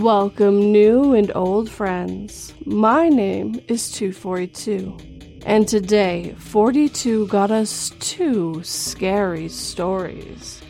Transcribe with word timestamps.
Welcome, 0.00 0.72
new 0.72 1.12
and 1.12 1.30
old 1.34 1.68
friends. 1.68 2.54
My 2.64 3.10
name 3.10 3.60
is 3.68 3.92
To42, 3.92 5.42
and 5.44 5.68
today 5.68 6.34
42 6.38 7.26
got 7.26 7.50
us 7.50 7.90
two 8.00 8.62
scary 8.62 9.50
stories. 9.50 10.62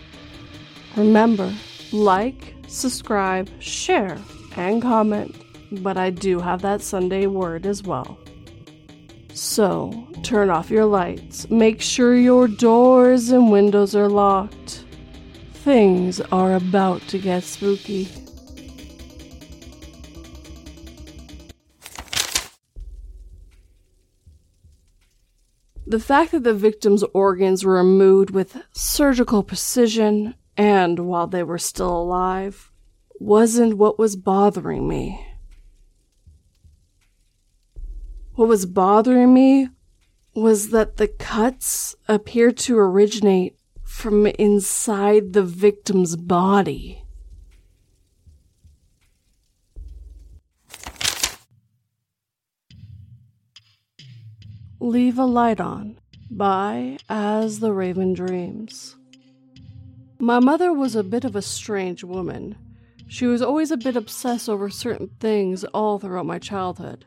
Remember, 0.96 1.54
like, 1.92 2.52
subscribe, 2.66 3.48
share, 3.60 4.18
and 4.56 4.82
comment, 4.82 5.36
but 5.70 5.96
I 5.96 6.10
do 6.10 6.40
have 6.40 6.60
that 6.62 6.82
Sunday 6.82 7.28
word 7.28 7.64
as 7.64 7.84
well. 7.84 8.18
So, 9.34 10.08
turn 10.24 10.50
off 10.50 10.68
your 10.68 10.86
lights, 10.86 11.48
make 11.48 11.80
sure 11.80 12.16
your 12.16 12.48
doors 12.48 13.30
and 13.30 13.52
windows 13.52 13.94
are 13.94 14.08
locked. 14.08 14.84
Things 15.54 16.20
are 16.20 16.56
about 16.56 17.02
to 17.02 17.18
get 17.20 17.44
spooky. 17.44 18.08
The 25.92 26.00
fact 26.00 26.32
that 26.32 26.42
the 26.42 26.54
victim's 26.54 27.02
organs 27.12 27.66
were 27.66 27.74
removed 27.74 28.30
with 28.30 28.56
surgical 28.72 29.42
precision 29.42 30.36
and 30.56 31.00
while 31.00 31.26
they 31.26 31.42
were 31.42 31.58
still 31.58 31.94
alive 31.94 32.72
wasn't 33.20 33.76
what 33.76 33.98
was 33.98 34.16
bothering 34.16 34.88
me. 34.88 35.22
What 38.36 38.48
was 38.48 38.64
bothering 38.64 39.34
me 39.34 39.68
was 40.34 40.70
that 40.70 40.96
the 40.96 41.08
cuts 41.08 41.94
appeared 42.08 42.56
to 42.64 42.78
originate 42.78 43.58
from 43.84 44.26
inside 44.26 45.34
the 45.34 45.42
victim's 45.42 46.16
body. 46.16 47.01
Leave 54.82 55.16
a 55.16 55.24
Light 55.24 55.60
On 55.60 55.96
by 56.28 56.98
As 57.08 57.60
the 57.60 57.72
Raven 57.72 58.14
Dreams. 58.14 58.96
My 60.18 60.40
mother 60.40 60.72
was 60.72 60.96
a 60.96 61.04
bit 61.04 61.24
of 61.24 61.36
a 61.36 61.40
strange 61.40 62.02
woman. 62.02 62.56
She 63.06 63.26
was 63.26 63.42
always 63.42 63.70
a 63.70 63.76
bit 63.76 63.94
obsessed 63.94 64.48
over 64.48 64.68
certain 64.68 65.08
things 65.20 65.62
all 65.66 66.00
throughout 66.00 66.26
my 66.26 66.40
childhood, 66.40 67.04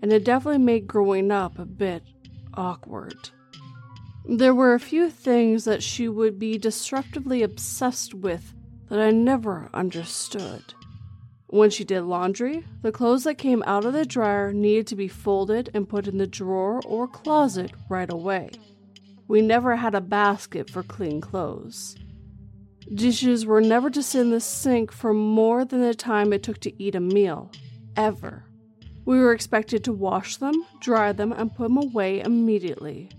and 0.00 0.12
it 0.12 0.24
definitely 0.24 0.64
made 0.64 0.88
growing 0.88 1.30
up 1.30 1.60
a 1.60 1.64
bit 1.64 2.02
awkward. 2.54 3.30
There 4.28 4.52
were 4.52 4.74
a 4.74 4.80
few 4.80 5.08
things 5.08 5.64
that 5.64 5.84
she 5.84 6.08
would 6.08 6.40
be 6.40 6.58
destructively 6.58 7.44
obsessed 7.44 8.14
with 8.14 8.52
that 8.88 8.98
I 8.98 9.12
never 9.12 9.70
understood. 9.72 10.74
When 11.52 11.68
she 11.68 11.84
did 11.84 12.04
laundry, 12.04 12.64
the 12.80 12.90
clothes 12.90 13.24
that 13.24 13.36
came 13.36 13.62
out 13.66 13.84
of 13.84 13.92
the 13.92 14.06
dryer 14.06 14.54
needed 14.54 14.86
to 14.86 14.96
be 14.96 15.06
folded 15.06 15.68
and 15.74 15.86
put 15.86 16.08
in 16.08 16.16
the 16.16 16.26
drawer 16.26 16.80
or 16.86 17.06
closet 17.06 17.72
right 17.90 18.10
away. 18.10 18.52
We 19.28 19.42
never 19.42 19.76
had 19.76 19.94
a 19.94 20.00
basket 20.00 20.70
for 20.70 20.82
clean 20.82 21.20
clothes. 21.20 21.94
Dishes 22.94 23.44
were 23.44 23.60
never 23.60 23.90
to 23.90 24.02
sit 24.02 24.22
in 24.22 24.30
the 24.30 24.40
sink 24.40 24.90
for 24.92 25.12
more 25.12 25.66
than 25.66 25.82
the 25.82 25.92
time 25.92 26.32
it 26.32 26.42
took 26.42 26.58
to 26.60 26.82
eat 26.82 26.94
a 26.94 27.00
meal, 27.00 27.52
ever. 27.98 28.46
We 29.04 29.18
were 29.18 29.34
expected 29.34 29.84
to 29.84 29.92
wash 29.92 30.38
them, 30.38 30.54
dry 30.80 31.12
them, 31.12 31.32
and 31.32 31.54
put 31.54 31.64
them 31.64 31.76
away 31.76 32.20
immediately. 32.20 33.10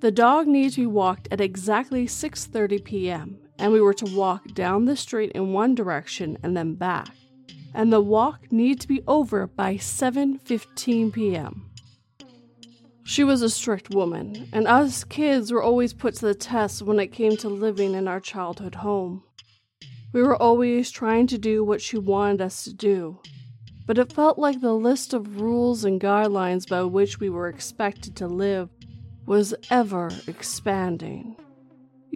The 0.00 0.10
dog 0.10 0.46
needed 0.46 0.72
to 0.72 0.80
be 0.80 0.86
walked 0.86 1.28
at 1.30 1.42
exactly 1.42 2.06
6:30 2.06 2.82
p.m., 2.84 3.38
and 3.58 3.70
we 3.70 3.82
were 3.82 3.94
to 3.94 4.16
walk 4.16 4.54
down 4.54 4.86
the 4.86 4.96
street 4.96 5.32
in 5.32 5.52
one 5.52 5.74
direction 5.74 6.38
and 6.42 6.56
then 6.56 6.74
back 6.74 7.10
and 7.76 7.92
the 7.92 8.00
walk 8.00 8.50
needed 8.50 8.80
to 8.80 8.88
be 8.88 9.02
over 9.06 9.46
by 9.46 9.74
7:15 9.74 11.12
p.m. 11.12 11.70
She 13.04 13.22
was 13.22 13.42
a 13.42 13.50
strict 13.50 13.94
woman, 13.94 14.48
and 14.50 14.66
us 14.66 15.04
kids 15.04 15.52
were 15.52 15.62
always 15.62 15.92
put 15.92 16.14
to 16.16 16.26
the 16.26 16.34
test 16.34 16.82
when 16.82 16.98
it 16.98 17.12
came 17.12 17.36
to 17.36 17.48
living 17.50 17.92
in 17.92 18.08
our 18.08 18.18
childhood 18.18 18.76
home. 18.76 19.22
We 20.14 20.22
were 20.22 20.42
always 20.42 20.90
trying 20.90 21.26
to 21.28 21.38
do 21.38 21.62
what 21.62 21.82
she 21.82 21.98
wanted 21.98 22.40
us 22.40 22.64
to 22.64 22.72
do, 22.72 23.20
but 23.86 23.98
it 23.98 24.12
felt 24.12 24.38
like 24.38 24.60
the 24.62 24.72
list 24.72 25.12
of 25.12 25.40
rules 25.40 25.84
and 25.84 26.00
guidelines 26.00 26.66
by 26.66 26.82
which 26.82 27.20
we 27.20 27.28
were 27.28 27.48
expected 27.48 28.16
to 28.16 28.26
live 28.26 28.70
was 29.26 29.54
ever 29.70 30.10
expanding. 30.26 31.36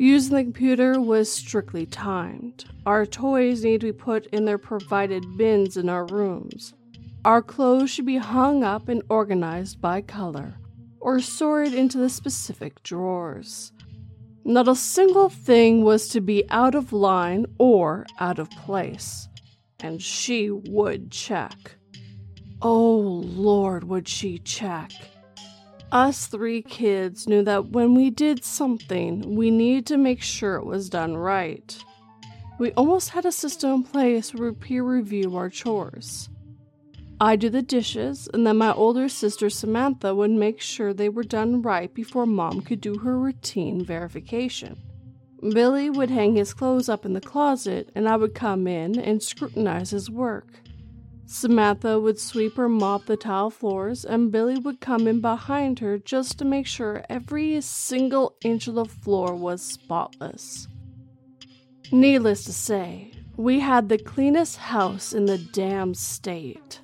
Using 0.00 0.34
the 0.34 0.44
computer 0.44 0.98
was 0.98 1.30
strictly 1.30 1.84
timed. 1.84 2.64
Our 2.86 3.04
toys 3.04 3.62
need 3.62 3.82
to 3.82 3.88
be 3.88 3.92
put 3.92 4.24
in 4.28 4.46
their 4.46 4.56
provided 4.56 5.36
bins 5.36 5.76
in 5.76 5.90
our 5.90 6.06
rooms. 6.06 6.72
Our 7.22 7.42
clothes 7.42 7.90
should 7.90 8.06
be 8.06 8.16
hung 8.16 8.64
up 8.64 8.88
and 8.88 9.02
organized 9.10 9.78
by 9.78 10.00
color, 10.00 10.54
or 11.00 11.20
sorted 11.20 11.74
into 11.74 11.98
the 11.98 12.08
specific 12.08 12.82
drawers. 12.82 13.72
Not 14.42 14.68
a 14.68 14.74
single 14.74 15.28
thing 15.28 15.84
was 15.84 16.08
to 16.08 16.22
be 16.22 16.48
out 16.48 16.74
of 16.74 16.94
line 16.94 17.44
or 17.58 18.06
out 18.18 18.38
of 18.38 18.48
place. 18.52 19.28
And 19.80 20.00
she 20.00 20.50
would 20.50 21.10
check. 21.10 21.76
Oh 22.62 22.96
Lord, 22.96 23.84
would 23.84 24.08
she 24.08 24.38
check. 24.38 24.92
Us 25.92 26.28
three 26.28 26.62
kids 26.62 27.26
knew 27.26 27.42
that 27.42 27.70
when 27.70 27.96
we 27.96 28.10
did 28.10 28.44
something, 28.44 29.34
we 29.34 29.50
needed 29.50 29.86
to 29.86 29.96
make 29.96 30.22
sure 30.22 30.54
it 30.54 30.64
was 30.64 30.88
done 30.88 31.16
right. 31.16 31.76
We 32.60 32.70
almost 32.72 33.08
had 33.10 33.26
a 33.26 33.32
system 33.32 33.70
in 33.70 33.82
place 33.82 34.32
where 34.32 34.50
we 34.50 34.56
peer 34.56 34.84
review 34.84 35.36
our 35.36 35.50
chores. 35.50 36.28
I 37.20 37.34
do 37.34 37.50
the 37.50 37.60
dishes, 37.60 38.28
and 38.32 38.46
then 38.46 38.58
my 38.58 38.72
older 38.72 39.08
sister 39.08 39.50
Samantha 39.50 40.14
would 40.14 40.30
make 40.30 40.60
sure 40.60 40.94
they 40.94 41.08
were 41.08 41.24
done 41.24 41.60
right 41.60 41.92
before 41.92 42.24
mom 42.24 42.60
could 42.60 42.80
do 42.80 42.98
her 42.98 43.18
routine 43.18 43.84
verification. 43.84 44.80
Billy 45.42 45.90
would 45.90 46.10
hang 46.10 46.36
his 46.36 46.54
clothes 46.54 46.88
up 46.88 47.04
in 47.04 47.14
the 47.14 47.20
closet, 47.20 47.90
and 47.96 48.08
I 48.08 48.14
would 48.14 48.34
come 48.34 48.68
in 48.68 48.96
and 48.98 49.22
scrutinize 49.22 49.90
his 49.90 50.08
work. 50.08 50.60
Samantha 51.32 52.00
would 52.00 52.18
sweep 52.18 52.58
or 52.58 52.68
mop 52.68 53.06
the 53.06 53.16
tile 53.16 53.50
floors, 53.50 54.04
and 54.04 54.32
Billy 54.32 54.58
would 54.58 54.80
come 54.80 55.06
in 55.06 55.20
behind 55.20 55.78
her 55.78 55.96
just 55.96 56.40
to 56.40 56.44
make 56.44 56.66
sure 56.66 57.04
every 57.08 57.60
single 57.60 58.34
inch 58.42 58.66
of 58.66 58.74
the 58.74 58.84
floor 58.84 59.36
was 59.36 59.62
spotless. 59.62 60.66
Needless 61.92 62.42
to 62.46 62.52
say, 62.52 63.12
we 63.36 63.60
had 63.60 63.88
the 63.88 63.96
cleanest 63.96 64.56
house 64.56 65.12
in 65.12 65.26
the 65.26 65.38
damn 65.38 65.94
state. 65.94 66.80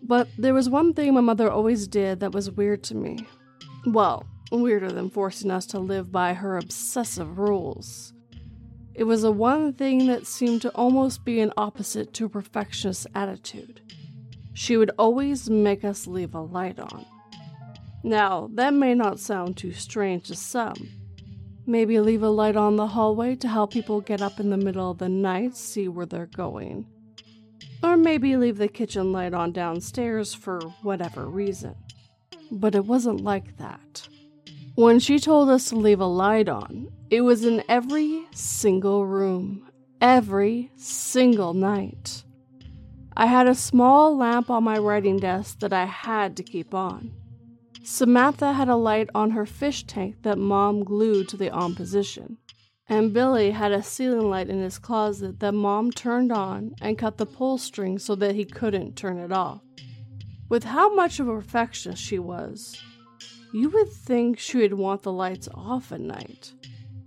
But 0.00 0.28
there 0.38 0.54
was 0.54 0.70
one 0.70 0.94
thing 0.94 1.12
my 1.14 1.20
mother 1.20 1.50
always 1.50 1.88
did 1.88 2.20
that 2.20 2.32
was 2.32 2.48
weird 2.48 2.84
to 2.84 2.94
me. 2.94 3.26
Well, 3.86 4.24
weirder 4.52 4.92
than 4.92 5.10
forcing 5.10 5.50
us 5.50 5.66
to 5.66 5.80
live 5.80 6.12
by 6.12 6.34
her 6.34 6.56
obsessive 6.56 7.40
rules. 7.40 8.12
It 8.98 9.06
was 9.06 9.22
the 9.22 9.30
one 9.30 9.74
thing 9.74 10.08
that 10.08 10.26
seemed 10.26 10.60
to 10.62 10.70
almost 10.70 11.24
be 11.24 11.38
an 11.38 11.52
opposite 11.56 12.12
to 12.14 12.24
a 12.24 12.28
perfectionist 12.28 13.06
attitude. 13.14 13.80
She 14.54 14.76
would 14.76 14.90
always 14.98 15.48
make 15.48 15.84
us 15.84 16.08
leave 16.08 16.34
a 16.34 16.40
light 16.40 16.80
on. 16.80 17.06
Now, 18.02 18.50
that 18.54 18.74
may 18.74 18.94
not 18.94 19.20
sound 19.20 19.56
too 19.56 19.72
strange 19.72 20.26
to 20.26 20.34
some. 20.34 20.74
Maybe 21.64 22.00
leave 22.00 22.24
a 22.24 22.28
light 22.28 22.56
on 22.56 22.74
the 22.74 22.88
hallway 22.88 23.36
to 23.36 23.46
help 23.46 23.72
people 23.72 24.00
get 24.00 24.20
up 24.20 24.40
in 24.40 24.50
the 24.50 24.56
middle 24.56 24.90
of 24.90 24.98
the 24.98 25.08
night, 25.08 25.56
see 25.56 25.86
where 25.86 26.06
they're 26.06 26.26
going. 26.26 26.84
Or 27.84 27.96
maybe 27.96 28.36
leave 28.36 28.58
the 28.58 28.66
kitchen 28.66 29.12
light 29.12 29.32
on 29.32 29.52
downstairs 29.52 30.34
for 30.34 30.58
whatever 30.82 31.26
reason. 31.26 31.76
But 32.50 32.74
it 32.74 32.84
wasn't 32.84 33.20
like 33.20 33.58
that. 33.58 34.08
When 34.78 35.00
she 35.00 35.18
told 35.18 35.50
us 35.50 35.70
to 35.70 35.76
leave 35.76 35.98
a 35.98 36.06
light 36.06 36.48
on, 36.48 36.86
it 37.10 37.22
was 37.22 37.44
in 37.44 37.64
every 37.68 38.26
single 38.30 39.04
room, 39.06 39.68
every 40.00 40.70
single 40.76 41.52
night. 41.52 42.22
I 43.16 43.26
had 43.26 43.48
a 43.48 43.56
small 43.56 44.16
lamp 44.16 44.50
on 44.50 44.62
my 44.62 44.78
writing 44.78 45.18
desk 45.18 45.58
that 45.58 45.72
I 45.72 45.86
had 45.86 46.36
to 46.36 46.44
keep 46.44 46.74
on. 46.74 47.10
Samantha 47.82 48.52
had 48.52 48.68
a 48.68 48.76
light 48.76 49.10
on 49.16 49.32
her 49.32 49.46
fish 49.46 49.82
tank 49.82 50.22
that 50.22 50.38
Mom 50.38 50.84
glued 50.84 51.28
to 51.30 51.36
the 51.36 51.50
on 51.50 51.74
position, 51.74 52.38
and 52.88 53.12
Billy 53.12 53.50
had 53.50 53.72
a 53.72 53.82
ceiling 53.82 54.30
light 54.30 54.48
in 54.48 54.62
his 54.62 54.78
closet 54.78 55.40
that 55.40 55.54
Mom 55.54 55.90
turned 55.90 56.30
on 56.30 56.76
and 56.80 56.96
cut 56.96 57.18
the 57.18 57.26
pull 57.26 57.58
string 57.58 57.98
so 57.98 58.14
that 58.14 58.36
he 58.36 58.44
couldn't 58.44 58.94
turn 58.94 59.18
it 59.18 59.32
off. 59.32 59.60
With 60.48 60.62
how 60.62 60.94
much 60.94 61.18
of 61.18 61.26
a 61.26 61.34
perfectionist 61.34 62.00
she 62.00 62.20
was, 62.20 62.80
you 63.52 63.70
would 63.70 63.90
think 63.90 64.38
she 64.38 64.58
would 64.58 64.74
want 64.74 65.02
the 65.02 65.12
lights 65.12 65.48
off 65.54 65.92
at 65.92 66.00
night 66.00 66.52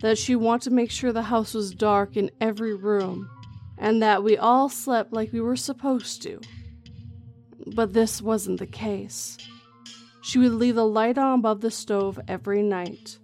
that 0.00 0.18
she 0.18 0.34
wanted 0.34 0.68
to 0.68 0.74
make 0.74 0.90
sure 0.90 1.12
the 1.12 1.22
house 1.22 1.54
was 1.54 1.74
dark 1.74 2.16
in 2.16 2.30
every 2.40 2.74
room 2.74 3.30
and 3.78 4.02
that 4.02 4.22
we 4.22 4.36
all 4.36 4.68
slept 4.68 5.12
like 5.12 5.32
we 5.32 5.40
were 5.40 5.56
supposed 5.56 6.22
to. 6.22 6.40
But 7.74 7.92
this 7.92 8.20
wasn't 8.20 8.58
the 8.58 8.66
case. 8.66 9.38
She 10.22 10.38
would 10.38 10.52
leave 10.52 10.74
the 10.74 10.86
light 10.86 11.18
on 11.18 11.40
above 11.40 11.60
the 11.60 11.70
stove 11.70 12.18
every 12.28 12.62
night, 12.62 13.18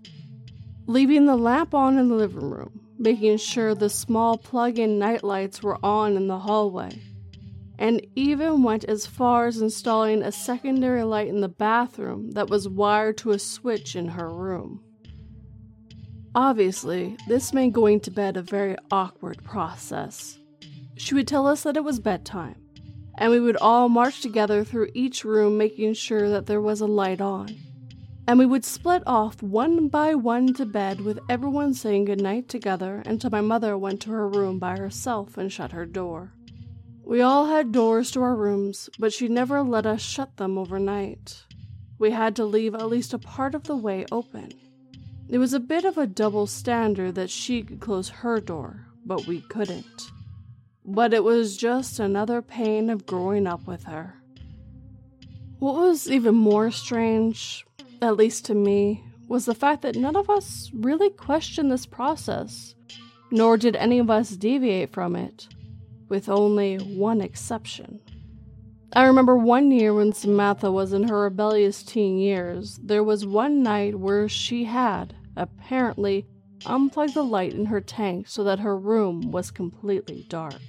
leaving 0.86 1.26
the 1.26 1.36
lamp 1.36 1.74
on 1.74 1.98
in 1.98 2.08
the 2.08 2.14
living 2.14 2.48
room, 2.48 2.80
making 2.98 3.36
sure 3.38 3.74
the 3.74 3.90
small 3.90 4.36
plug 4.36 4.78
in 4.78 4.98
nightlights 4.98 5.62
were 5.62 5.78
on 5.84 6.16
in 6.16 6.28
the 6.28 6.38
hallway, 6.38 7.00
and 7.78 8.04
even 8.16 8.62
went 8.62 8.84
as 8.84 9.06
far 9.06 9.46
as 9.46 9.60
installing 9.60 10.22
a 10.22 10.32
secondary 10.32 11.04
light 11.04 11.28
in 11.28 11.40
the 11.40 11.48
bathroom 11.48 12.32
that 12.32 12.50
was 12.50 12.68
wired 12.68 13.16
to 13.18 13.30
a 13.30 13.38
switch 13.38 13.94
in 13.94 14.08
her 14.08 14.28
room. 14.28 14.82
Obviously, 16.34 17.16
this 17.28 17.54
made 17.54 17.72
going 17.72 18.00
to 18.00 18.10
bed 18.10 18.36
a 18.36 18.42
very 18.42 18.76
awkward 18.90 19.42
process. 19.44 20.38
She 20.96 21.14
would 21.14 21.28
tell 21.28 21.46
us 21.46 21.62
that 21.62 21.76
it 21.76 21.84
was 21.84 22.00
bedtime, 22.00 22.60
and 23.16 23.30
we 23.30 23.40
would 23.40 23.56
all 23.56 23.88
march 23.88 24.20
together 24.20 24.64
through 24.64 24.90
each 24.94 25.24
room 25.24 25.56
making 25.56 25.94
sure 25.94 26.28
that 26.28 26.46
there 26.46 26.60
was 26.60 26.80
a 26.80 26.86
light 26.86 27.20
on. 27.20 27.56
And 28.26 28.38
we 28.38 28.44
would 28.44 28.64
split 28.64 29.02
off 29.06 29.42
one 29.42 29.88
by 29.88 30.14
one 30.14 30.52
to 30.54 30.66
bed 30.66 31.00
with 31.00 31.18
everyone 31.30 31.72
saying 31.72 32.04
goodnight 32.04 32.48
together 32.48 33.02
until 33.06 33.30
my 33.30 33.40
mother 33.40 33.78
went 33.78 34.02
to 34.02 34.10
her 34.10 34.28
room 34.28 34.58
by 34.58 34.76
herself 34.76 35.38
and 35.38 35.50
shut 35.50 35.72
her 35.72 35.86
door. 35.86 36.34
We 37.08 37.22
all 37.22 37.46
had 37.46 37.72
doors 37.72 38.10
to 38.10 38.20
our 38.20 38.36
rooms, 38.36 38.90
but 38.98 39.14
she 39.14 39.28
never 39.28 39.62
let 39.62 39.86
us 39.86 40.02
shut 40.02 40.36
them 40.36 40.58
overnight. 40.58 41.42
We 41.98 42.10
had 42.10 42.36
to 42.36 42.44
leave 42.44 42.74
at 42.74 42.90
least 42.90 43.14
a 43.14 43.18
part 43.18 43.54
of 43.54 43.62
the 43.62 43.78
way 43.78 44.04
open. 44.12 44.52
It 45.26 45.38
was 45.38 45.54
a 45.54 45.58
bit 45.58 45.86
of 45.86 45.96
a 45.96 46.06
double 46.06 46.46
standard 46.46 47.14
that 47.14 47.30
she 47.30 47.62
could 47.62 47.80
close 47.80 48.10
her 48.10 48.40
door, 48.40 48.88
but 49.06 49.26
we 49.26 49.40
couldn't. 49.40 50.10
But 50.84 51.14
it 51.14 51.24
was 51.24 51.56
just 51.56 51.98
another 51.98 52.42
pain 52.42 52.90
of 52.90 53.06
growing 53.06 53.46
up 53.46 53.66
with 53.66 53.84
her. 53.84 54.12
What 55.60 55.76
was 55.76 56.10
even 56.10 56.34
more 56.34 56.70
strange, 56.70 57.64
at 58.02 58.18
least 58.18 58.44
to 58.44 58.54
me, 58.54 59.02
was 59.28 59.46
the 59.46 59.54
fact 59.54 59.80
that 59.80 59.96
none 59.96 60.14
of 60.14 60.28
us 60.28 60.70
really 60.74 61.08
questioned 61.08 61.72
this 61.72 61.86
process, 61.86 62.74
nor 63.30 63.56
did 63.56 63.76
any 63.76 63.98
of 63.98 64.10
us 64.10 64.28
deviate 64.28 64.92
from 64.92 65.16
it, 65.16 65.48
with 66.08 66.28
only 66.28 66.76
one 66.76 67.20
exception. 67.20 68.00
I 68.92 69.04
remember 69.04 69.36
one 69.36 69.70
year 69.70 69.92
when 69.92 70.12
Samantha 70.12 70.72
was 70.72 70.92
in 70.92 71.08
her 71.08 71.20
rebellious 71.20 71.82
teen 71.82 72.18
years, 72.18 72.80
there 72.82 73.04
was 73.04 73.26
one 73.26 73.62
night 73.62 73.94
where 73.96 74.28
she 74.28 74.64
had, 74.64 75.14
apparently, 75.36 76.26
unplugged 76.64 77.14
the 77.14 77.22
light 77.22 77.52
in 77.52 77.66
her 77.66 77.80
tank 77.80 78.28
so 78.28 78.42
that 78.44 78.60
her 78.60 78.76
room 78.76 79.30
was 79.30 79.50
completely 79.50 80.24
dark. 80.28 80.60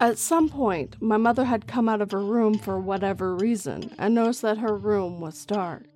At 0.00 0.18
some 0.18 0.48
point, 0.48 1.00
my 1.00 1.16
mother 1.16 1.44
had 1.44 1.66
come 1.66 1.88
out 1.88 2.00
of 2.00 2.12
her 2.12 2.20
room 2.20 2.58
for 2.58 2.78
whatever 2.78 3.34
reason 3.34 3.94
and 3.98 4.14
noticed 4.14 4.42
that 4.42 4.58
her 4.58 4.76
room 4.76 5.20
was 5.20 5.44
dark. 5.44 5.86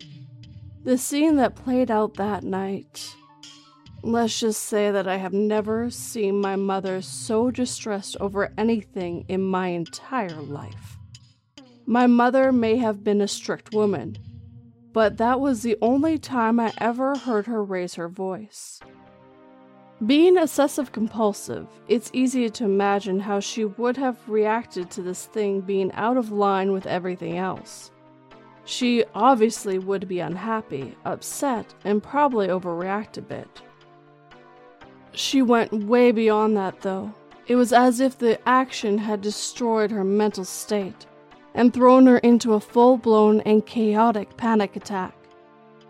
The 0.83 0.99
scene 0.99 1.37
that 1.37 1.55
played 1.55 1.91
out 1.91 2.15
that 2.15 2.43
night. 2.43 3.15
Let's 4.05 4.41
just 4.41 4.65
say 4.65 4.91
that 4.91 5.07
I 5.07 5.17
have 5.19 5.33
never 5.33 5.89
seen 5.89 6.41
my 6.41 6.57
mother 6.57 7.01
so 7.03 7.53
distressed 7.53 8.17
over 8.19 8.53
anything 8.59 9.25
in 9.29 9.43
my 9.43 9.69
entire 9.69 10.43
life. 10.43 10.99
My 11.87 12.09
mother 12.09 12.51
may 12.51 12.79
have 12.79 13.05
been 13.05 13.21
a 13.21 13.29
strict 13.29 13.73
woman, 13.73 14.19
but 14.93 15.19
that 15.19 15.39
was 15.39 15.63
the 15.63 15.77
only 15.81 16.19
time 16.19 16.59
I 16.59 16.73
ever 16.79 17.17
heard 17.17 17.47
her 17.47 17.63
raise 17.63 17.95
her 17.95 18.09
voice. 18.09 18.81
Being 20.05 20.37
obsessive 20.37 20.91
compulsive, 20.91 21.69
it's 21.87 22.11
easy 22.13 22.51
to 22.51 22.65
imagine 22.65 23.21
how 23.21 23.39
she 23.39 23.67
would 23.67 23.97
have 23.99 24.17
reacted 24.29 24.91
to 24.91 25.03
this 25.03 25.27
thing 25.27 25.61
being 25.61 25.93
out 25.93 26.17
of 26.17 26.33
line 26.33 26.73
with 26.73 26.87
everything 26.87 27.39
else. 27.39 27.93
She 28.65 29.05
obviously 29.15 29.79
would 29.79 30.09
be 30.09 30.19
unhappy, 30.19 30.97
upset, 31.05 31.73
and 31.85 32.03
probably 32.03 32.49
overreact 32.49 33.17
a 33.17 33.23
bit. 33.23 33.63
She 35.13 35.43
went 35.43 35.73
way 35.73 36.11
beyond 36.11 36.57
that, 36.57 36.81
though. 36.81 37.13
It 37.47 37.57
was 37.57 37.73
as 37.73 38.01
if 38.01 38.19
the 38.19 38.39
action 38.49 38.99
had 38.99 39.21
destroyed 39.21 39.91
her 39.91 40.05
mental 40.05 40.45
state 40.45 41.07
and 41.55 41.73
thrown 41.73 42.07
her 42.07 42.19
into 42.19 42.55
a 42.55 42.61
full 42.61 42.97
blown 42.97 43.41
and 43.41 43.67
chaotic 43.67 44.37
panic 44.37 44.77
attack. 44.77 45.15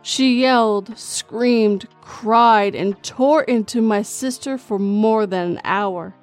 She 0.02 0.40
yelled, 0.40 0.98
screamed, 0.98 1.86
cried, 2.00 2.74
and 2.74 3.00
tore 3.04 3.42
into 3.42 3.80
my 3.80 4.02
sister 4.02 4.58
for 4.58 4.78
more 4.78 5.26
than 5.26 5.52
an 5.52 5.60
hour. 5.62 6.14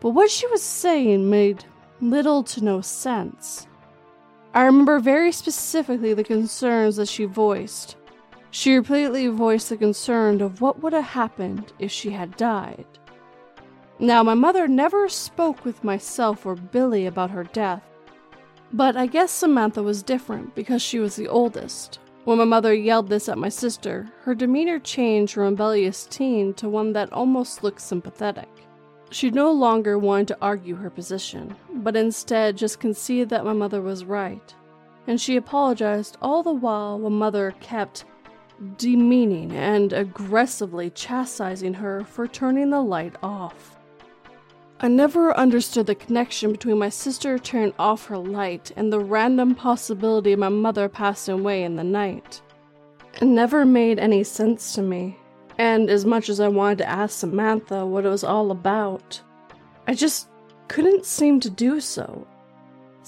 But 0.00 0.10
what 0.10 0.30
she 0.30 0.46
was 0.48 0.62
saying 0.62 1.30
made 1.30 1.64
little 2.02 2.42
to 2.42 2.62
no 2.62 2.82
sense. 2.82 3.66
I 4.52 4.64
remember 4.64 4.98
very 4.98 5.32
specifically 5.32 6.12
the 6.12 6.24
concerns 6.24 6.96
that 6.96 7.08
she 7.08 7.24
voiced. 7.24 7.96
She 8.58 8.74
repeatedly 8.74 9.26
voiced 9.26 9.68
the 9.68 9.76
concern 9.76 10.40
of 10.40 10.62
what 10.62 10.82
would 10.82 10.94
have 10.94 11.04
happened 11.04 11.74
if 11.78 11.92
she 11.92 12.12
had 12.12 12.38
died. 12.38 12.86
Now, 13.98 14.22
my 14.22 14.32
mother 14.32 14.66
never 14.66 15.10
spoke 15.10 15.62
with 15.62 15.84
myself 15.84 16.46
or 16.46 16.54
Billy 16.54 17.04
about 17.04 17.32
her 17.32 17.44
death, 17.44 17.82
but 18.72 18.96
I 18.96 19.08
guess 19.08 19.30
Samantha 19.30 19.82
was 19.82 20.02
different 20.02 20.54
because 20.54 20.80
she 20.80 20.98
was 20.98 21.16
the 21.16 21.28
oldest. 21.28 21.98
When 22.24 22.38
my 22.38 22.46
mother 22.46 22.72
yelled 22.72 23.10
this 23.10 23.28
at 23.28 23.36
my 23.36 23.50
sister, 23.50 24.08
her 24.22 24.34
demeanor 24.34 24.78
changed 24.78 25.34
from 25.34 25.42
rebellious 25.42 26.06
teen 26.06 26.54
to 26.54 26.66
one 26.66 26.94
that 26.94 27.12
almost 27.12 27.62
looked 27.62 27.82
sympathetic. 27.82 28.48
She 29.10 29.30
no 29.30 29.52
longer 29.52 29.98
wanted 29.98 30.28
to 30.28 30.38
argue 30.40 30.76
her 30.76 30.88
position, 30.88 31.54
but 31.70 31.94
instead 31.94 32.56
just 32.56 32.80
conceded 32.80 33.28
that 33.28 33.44
my 33.44 33.52
mother 33.52 33.82
was 33.82 34.06
right. 34.06 34.54
And 35.06 35.20
she 35.20 35.36
apologized 35.36 36.16
all 36.22 36.42
the 36.42 36.54
while 36.54 36.98
my 36.98 37.10
mother 37.10 37.54
kept 37.60 38.06
demeaning 38.76 39.52
and 39.52 39.92
aggressively 39.92 40.90
chastising 40.90 41.74
her 41.74 42.04
for 42.04 42.26
turning 42.26 42.70
the 42.70 42.80
light 42.80 43.14
off. 43.22 43.78
I 44.78 44.88
never 44.88 45.34
understood 45.36 45.86
the 45.86 45.94
connection 45.94 46.52
between 46.52 46.78
my 46.78 46.90
sister 46.90 47.38
turning 47.38 47.74
off 47.78 48.06
her 48.06 48.18
light 48.18 48.72
and 48.76 48.92
the 48.92 49.00
random 49.00 49.54
possibility 49.54 50.32
of 50.32 50.38
my 50.38 50.50
mother 50.50 50.88
passing 50.88 51.40
away 51.40 51.62
in 51.62 51.76
the 51.76 51.84
night. 51.84 52.42
It 53.14 53.24
never 53.24 53.64
made 53.64 53.98
any 53.98 54.22
sense 54.22 54.74
to 54.74 54.82
me, 54.82 55.18
and 55.56 55.88
as 55.88 56.04
much 56.04 56.28
as 56.28 56.40
I 56.40 56.48
wanted 56.48 56.78
to 56.78 56.88
ask 56.88 57.18
Samantha 57.18 57.86
what 57.86 58.04
it 58.04 58.10
was 58.10 58.24
all 58.24 58.50
about, 58.50 59.22
I 59.86 59.94
just 59.94 60.28
couldn't 60.68 61.06
seem 61.06 61.40
to 61.40 61.48
do 61.48 61.80
so. 61.80 62.26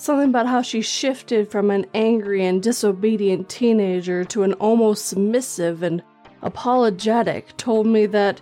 Something 0.00 0.28
about 0.28 0.46
how 0.46 0.62
she 0.62 0.80
shifted 0.80 1.50
from 1.50 1.72
an 1.72 1.84
angry 1.92 2.46
and 2.46 2.62
disobedient 2.62 3.48
teenager 3.48 4.24
to 4.26 4.44
an 4.44 4.52
almost 4.52 5.06
submissive 5.06 5.82
and 5.82 6.04
apologetic 6.40 7.56
told 7.56 7.84
me 7.88 8.06
that 8.06 8.40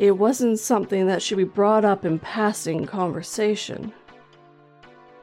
it 0.00 0.18
wasn't 0.18 0.58
something 0.58 1.06
that 1.06 1.22
should 1.22 1.38
be 1.38 1.44
brought 1.44 1.84
up 1.84 2.04
in 2.04 2.18
passing 2.18 2.86
conversation. 2.86 3.92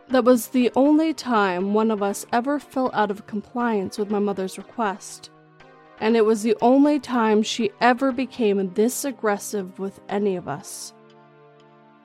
That 0.08 0.24
was 0.24 0.48
the 0.48 0.72
only 0.74 1.14
time 1.14 1.74
one 1.74 1.92
of 1.92 2.02
us 2.02 2.26
ever 2.32 2.60
fell 2.60 2.90
out 2.94 3.12
of 3.12 3.28
compliance 3.28 3.98
with 3.98 4.10
my 4.10 4.20
mother's 4.20 4.58
request, 4.58 5.32
and 6.00 6.16
it 6.16 6.24
was 6.24 6.44
the 6.44 6.56
only 6.62 6.98
time 6.98 7.44
she 7.44 7.72
ever 7.82 8.14
became 8.14 8.74
this 8.74 9.04
aggressive 9.04 9.80
with 9.80 10.00
any 10.08 10.38
of 10.38 10.48
us. 10.48 10.94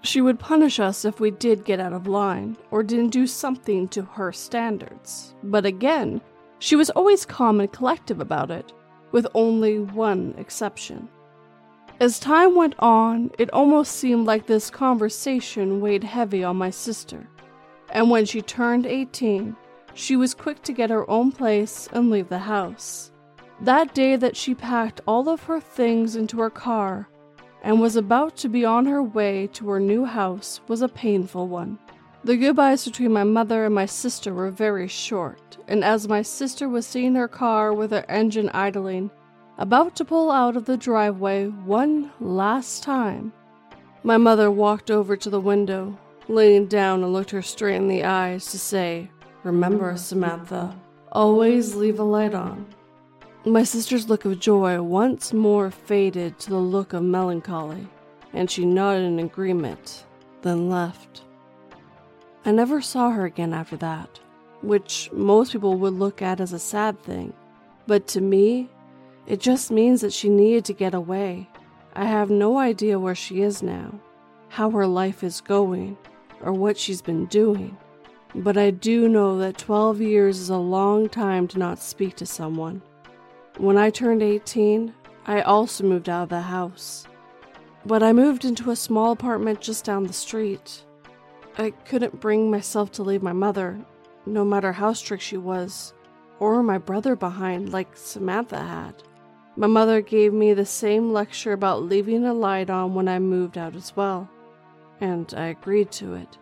She 0.03 0.21
would 0.21 0.39
punish 0.39 0.79
us 0.79 1.05
if 1.05 1.21
we 1.21 1.31
did 1.31 1.65
get 1.65 1.81
out 1.81 1.93
of 1.93 2.07
line 2.07 2.57
or 2.71 2.83
didn't 2.83 3.11
do 3.11 3.27
something 3.27 3.89
to 3.89 4.03
her 4.03 4.33
standards, 4.33 5.35
but 5.43 5.67
again, 5.67 6.21
she 6.61 6.77
was 6.77 6.91
always 6.91 7.27
calm 7.27 7.61
and 7.61 7.73
collective 7.73 8.21
about 8.21 8.51
it, 8.51 8.73
with 9.13 9.27
only 9.35 9.79
one 9.79 10.35
exception. 10.39 11.09
As 12.01 12.21
time 12.21 12.55
went 12.55 12.75
on, 12.79 13.31
it 13.39 13.53
almost 13.53 13.97
seemed 13.97 14.27
like 14.27 14.47
this 14.47 14.71
conversation 14.71 15.81
weighed 15.81 16.05
heavy 16.05 16.45
on 16.45 16.57
my 16.57 16.71
sister. 16.71 17.29
And 17.91 18.09
when 18.09 18.25
she 18.25 18.41
turned 18.41 18.87
18, 18.87 19.57
she 19.95 20.15
was 20.15 20.35
quick 20.35 20.63
to 20.63 20.73
get 20.73 20.91
her 20.91 21.09
own 21.11 21.33
place 21.33 21.89
and 21.93 22.09
leave 22.09 22.29
the 22.29 22.39
house. 22.39 23.11
That 23.61 23.95
day 23.95 24.15
that 24.15 24.37
she 24.37 24.55
packed 24.55 25.01
all 25.09 25.29
of 25.29 25.45
her 25.45 25.59
things 25.61 26.15
into 26.15 26.39
her 26.39 26.51
car 26.51 27.09
and 27.63 27.81
was 27.81 27.97
about 27.97 28.37
to 28.37 28.49
be 28.49 28.65
on 28.65 28.87
her 28.87 29.03
way 29.03 29.47
to 29.49 29.69
her 29.69 29.81
new 29.81 30.05
house 30.05 30.61
was 30.69 30.83
a 30.83 30.89
painful 30.89 31.49
one. 31.49 31.79
The 32.25 32.37
goodbyes 32.37 32.85
between 32.85 33.13
my 33.13 33.25
mother 33.25 33.65
and 33.65 33.75
my 33.75 33.87
sister 33.87 34.35
were 34.35 34.51
very 34.51 34.89
short, 34.89 35.57
and 35.69 35.85
as 35.85 36.09
my 36.09 36.23
sister 36.23 36.69
was 36.69 36.87
seeing 36.87 37.15
her 37.15 37.29
car 37.29 37.73
with 37.73 37.91
her 37.91 38.05
engine 38.09 38.51
idling, 38.51 39.11
about 39.57 39.97
to 39.97 40.05
pull 40.05 40.31
out 40.31 40.57
of 40.57 40.65
the 40.65 40.77
driveway 40.77 41.47
one 41.47 42.11
last 42.21 42.83
time, 42.83 43.33
my 44.03 44.17
mother 44.17 44.51
walked 44.51 44.91
over 44.91 45.17
to 45.17 45.31
the 45.31 45.41
window, 45.41 45.99
leaned 46.29 46.71
down 46.71 47.03
and 47.03 47.13
looked 47.13 47.31
her 47.31 47.43
straight 47.43 47.77
in 47.77 47.89
the 47.89 48.05
eyes 48.05 48.47
to 48.47 48.59
say, 48.59 49.11
Remember, 49.43 49.97
Samantha, 49.97 50.79
always 51.13 51.75
leave 51.75 51.99
a 51.99 52.05
light 52.05 52.35
on. 52.35 52.67
My 53.45 53.63
sister's 53.63 54.09
look 54.09 54.25
of 54.25 54.41
joy 54.41 54.83
once 54.83 55.33
more 55.33 55.71
faded 55.71 56.39
to 56.41 56.51
the 56.51 56.59
look 56.59 56.93
of 56.93 57.05
melancholy, 57.05 57.87
and 58.33 58.51
she 58.51 58.67
nodded 58.67 59.05
in 59.05 59.21
agreement, 59.21 60.05
then 60.43 60.69
left. 60.69 61.23
I 62.45 62.51
never 62.51 62.81
saw 62.83 63.11
her 63.11 63.25
again 63.25 63.55
after 63.55 63.77
that, 63.77 64.19
which 64.61 65.09
most 65.13 65.53
people 65.53 65.79
would 65.79 65.95
look 65.95 66.21
at 66.21 66.41
as 66.41 66.53
a 66.53 66.59
sad 66.59 67.01
thing, 67.01 67.33
but 67.87 68.09
to 68.09 68.21
me, 68.21 68.69
it 69.27 69.41
just 69.41 69.71
means 69.71 70.01
that 70.01 70.13
she 70.13 70.29
needed 70.29 70.65
to 70.65 70.73
get 70.73 70.93
away. 70.93 71.49
I 71.95 72.07
have 72.07 72.31
no 72.31 72.59
idea 72.59 72.99
where 72.99 73.15
she 73.15 73.43
is 73.43 73.63
now, 73.63 74.01
how 74.49 74.71
her 74.71 74.87
life 74.87 75.23
is 75.23 75.41
going, 75.41 75.97
or 76.41 76.53
what 76.53 76.77
she's 76.77 77.03
been 77.03 77.27
doing. 77.27 77.79
But 78.35 78.59
I 78.59 78.71
do 78.71 79.09
know 79.09 79.39
that 79.39 79.59
12 79.59 80.01
years 80.01 80.41
is 80.41 80.51
a 80.51 80.57
long 80.57 81.09
time 81.09 81.47
to 81.49 81.59
not 81.59 81.79
speak 81.79 82.17
to 82.17 82.27
someone. 82.27 82.83
When 83.59 83.77
I 83.77 83.91
turned 83.91 84.23
18, 84.23 84.95
I 85.27 85.41
also 85.41 85.83
moved 85.83 86.09
out 86.09 86.23
of 86.23 86.29
the 86.29 86.43
house. 86.43 87.09
But 87.85 88.05
I 88.05 88.13
moved 88.13 88.45
into 88.45 88.71
a 88.71 88.77
small 88.77 89.11
apartment 89.11 89.61
just 89.61 89.85
down 89.85 90.05
the 90.05 90.13
street. 90.13 90.85
I 91.59 91.71
couldn't 91.71 92.21
bring 92.21 92.53
myself 92.53 92.93
to 92.93 93.03
leave 93.03 93.21
my 93.21 93.33
mother, 93.33 93.85
no 94.27 94.45
matter 94.45 94.71
how 94.71 94.93
strict 94.93 95.25
she 95.25 95.37
was, 95.37 95.93
or 96.39 96.63
my 96.63 96.79
brother 96.79 97.17
behind 97.17 97.73
like 97.73 97.97
Samantha 97.97 98.61
had. 98.61 99.03
My 99.57 99.67
mother 99.67 100.03
gave 100.03 100.33
me 100.33 100.55
the 100.55 100.65
same 100.65 101.13
lecture 101.13 101.53
about 101.53 101.83
leaving 101.83 102.25
a 102.25 102.33
light 102.33 102.71
on 102.71 102.95
when 102.95 103.09
I 103.09 103.19
moved 103.19 103.59
out 103.59 103.75
as 103.75 103.97
well, 103.97 104.31
and 105.01 105.35
I 105.37 105.47
agreed 105.47 105.91
to 105.93 106.15
it. 106.15 106.39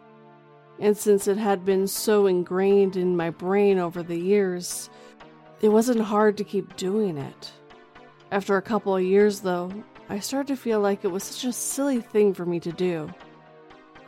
And 0.78 0.94
since 0.94 1.26
it 1.26 1.38
had 1.38 1.64
been 1.64 1.86
so 1.86 2.26
ingrained 2.26 2.94
in 2.94 3.16
my 3.16 3.30
brain 3.30 3.78
over 3.78 4.02
the 4.02 4.20
years, 4.20 4.90
it 5.60 5.68
wasn't 5.68 6.00
hard 6.00 6.36
to 6.36 6.44
keep 6.44 6.76
doing 6.76 7.18
it. 7.18 7.52
After 8.30 8.56
a 8.56 8.62
couple 8.62 8.96
of 8.96 9.02
years, 9.02 9.40
though, 9.40 9.72
I 10.08 10.18
started 10.18 10.48
to 10.48 10.60
feel 10.60 10.80
like 10.80 11.04
it 11.04 11.10
was 11.10 11.24
such 11.24 11.44
a 11.44 11.52
silly 11.52 12.00
thing 12.00 12.34
for 12.34 12.44
me 12.44 12.60
to 12.60 12.72
do. 12.72 13.12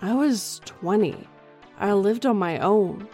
I 0.03 0.15
was 0.15 0.61
20. 0.65 1.27
I 1.79 1.93
lived 1.93 2.27
on 2.27 2.37
my 2.37 2.59
own, 2.59 3.09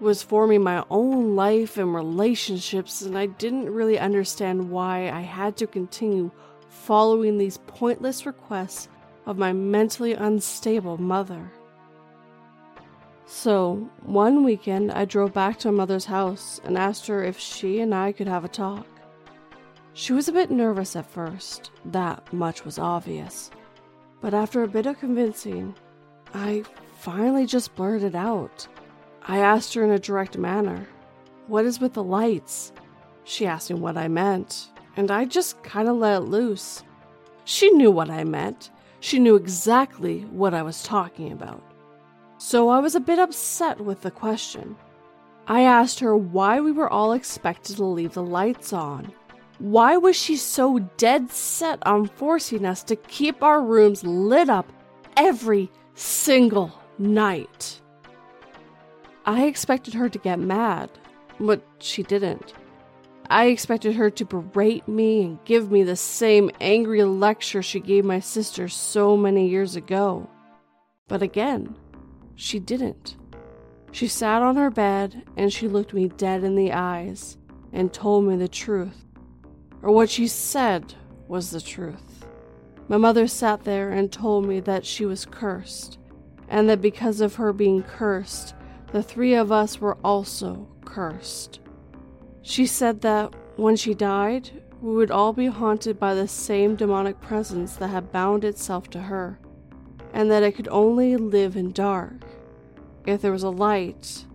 was 0.00 0.22
forming 0.22 0.62
my 0.62 0.84
own 0.90 1.34
life 1.34 1.76
and 1.76 1.94
relationships, 1.94 3.02
and 3.02 3.16
I 3.16 3.26
didn't 3.26 3.70
really 3.72 3.98
understand 3.98 4.70
why 4.70 5.10
I 5.10 5.20
had 5.20 5.56
to 5.56 5.66
continue 5.66 6.30
following 6.68 7.38
these 7.38 7.58
pointless 7.66 8.26
requests 8.26 8.88
of 9.26 9.38
my 9.38 9.52
mentally 9.52 10.14
unstable 10.14 10.98
mother. 10.98 11.50
So, 13.30 13.90
one 14.04 14.42
weekend, 14.42 14.90
I 14.90 15.04
drove 15.04 15.34
back 15.34 15.58
to 15.58 15.70
my 15.70 15.76
mother's 15.76 16.06
house 16.06 16.62
and 16.64 16.78
asked 16.78 17.06
her 17.08 17.22
if 17.22 17.38
she 17.38 17.78
and 17.80 17.94
I 17.94 18.10
could 18.10 18.26
have 18.26 18.42
a 18.42 18.48
talk. 18.48 18.86
She 19.92 20.14
was 20.14 20.28
a 20.28 20.32
bit 20.32 20.50
nervous 20.50 20.96
at 20.96 21.10
first, 21.10 21.70
that 21.84 22.32
much 22.32 22.64
was 22.64 22.78
obvious. 22.78 23.50
But 24.22 24.32
after 24.32 24.62
a 24.62 24.68
bit 24.68 24.86
of 24.86 24.98
convincing, 24.98 25.74
I 26.32 26.64
finally 27.00 27.44
just 27.44 27.74
blurted 27.76 28.16
out. 28.16 28.66
I 29.20 29.40
asked 29.40 29.74
her 29.74 29.84
in 29.84 29.90
a 29.90 29.98
direct 29.98 30.38
manner, 30.38 30.88
What 31.48 31.66
is 31.66 31.80
with 31.80 31.92
the 31.92 32.02
lights? 32.02 32.72
She 33.24 33.46
asked 33.46 33.68
me 33.68 33.78
what 33.78 33.98
I 33.98 34.08
meant, 34.08 34.70
and 34.96 35.10
I 35.10 35.26
just 35.26 35.62
kind 35.62 35.86
of 35.86 35.98
let 35.98 36.22
it 36.22 36.24
loose. 36.24 36.82
She 37.44 37.68
knew 37.72 37.90
what 37.90 38.08
I 38.08 38.24
meant. 38.24 38.70
She 39.00 39.18
knew 39.18 39.36
exactly 39.36 40.22
what 40.22 40.54
I 40.54 40.62
was 40.62 40.82
talking 40.82 41.30
about. 41.30 41.67
So 42.38 42.68
I 42.68 42.78
was 42.78 42.94
a 42.94 43.00
bit 43.00 43.18
upset 43.18 43.80
with 43.80 44.02
the 44.02 44.12
question. 44.12 44.76
I 45.48 45.62
asked 45.62 45.98
her 46.00 46.16
why 46.16 46.60
we 46.60 46.70
were 46.70 46.88
all 46.88 47.12
expected 47.12 47.76
to 47.76 47.84
leave 47.84 48.14
the 48.14 48.22
lights 48.22 48.72
on. 48.72 49.12
Why 49.58 49.96
was 49.96 50.14
she 50.14 50.36
so 50.36 50.78
dead 50.96 51.32
set 51.32 51.84
on 51.84 52.06
forcing 52.06 52.64
us 52.64 52.84
to 52.84 52.96
keep 52.96 53.42
our 53.42 53.60
rooms 53.60 54.04
lit 54.04 54.48
up 54.48 54.72
every 55.16 55.68
single 55.94 56.72
night? 56.96 57.80
I 59.26 59.46
expected 59.46 59.94
her 59.94 60.08
to 60.08 60.18
get 60.18 60.38
mad, 60.38 60.90
but 61.40 61.60
she 61.80 62.04
didn't. 62.04 62.54
I 63.28 63.46
expected 63.46 63.96
her 63.96 64.10
to 64.10 64.24
berate 64.24 64.86
me 64.86 65.22
and 65.22 65.44
give 65.44 65.72
me 65.72 65.82
the 65.82 65.96
same 65.96 66.50
angry 66.60 67.02
lecture 67.02 67.62
she 67.62 67.80
gave 67.80 68.04
my 68.04 68.20
sister 68.20 68.68
so 68.68 69.16
many 69.16 69.48
years 69.48 69.74
ago. 69.74 70.30
But 71.08 71.22
again, 71.22 71.74
she 72.40 72.60
didn't. 72.60 73.16
She 73.90 74.06
sat 74.06 74.42
on 74.42 74.54
her 74.54 74.70
bed 74.70 75.24
and 75.36 75.52
she 75.52 75.66
looked 75.66 75.92
me 75.92 76.08
dead 76.08 76.44
in 76.44 76.54
the 76.54 76.72
eyes 76.72 77.36
and 77.72 77.92
told 77.92 78.24
me 78.24 78.36
the 78.36 78.46
truth. 78.46 79.04
Or 79.82 79.90
what 79.90 80.08
she 80.08 80.28
said 80.28 80.94
was 81.26 81.50
the 81.50 81.60
truth. 81.60 82.26
My 82.86 82.96
mother 82.96 83.26
sat 83.26 83.64
there 83.64 83.90
and 83.90 84.12
told 84.12 84.46
me 84.46 84.60
that 84.60 84.86
she 84.86 85.04
was 85.04 85.26
cursed, 85.26 85.98
and 86.48 86.68
that 86.70 86.80
because 86.80 87.20
of 87.20 87.34
her 87.34 87.52
being 87.52 87.82
cursed, 87.82 88.54
the 88.92 89.02
three 89.02 89.34
of 89.34 89.50
us 89.50 89.80
were 89.80 89.98
also 90.04 90.68
cursed. 90.84 91.58
She 92.40 92.66
said 92.66 93.00
that 93.00 93.34
when 93.56 93.74
she 93.74 93.94
died, 93.94 94.62
we 94.80 94.94
would 94.94 95.10
all 95.10 95.32
be 95.32 95.46
haunted 95.46 95.98
by 95.98 96.14
the 96.14 96.28
same 96.28 96.76
demonic 96.76 97.20
presence 97.20 97.74
that 97.76 97.88
had 97.88 98.12
bound 98.12 98.44
itself 98.44 98.88
to 98.90 99.00
her, 99.00 99.40
and 100.12 100.30
that 100.30 100.44
it 100.44 100.52
could 100.52 100.68
only 100.68 101.16
live 101.16 101.56
in 101.56 101.72
dark. 101.72 102.24
If 103.08 103.22
there 103.22 103.32
was 103.32 103.42
a 103.42 103.48
light, 103.48 104.26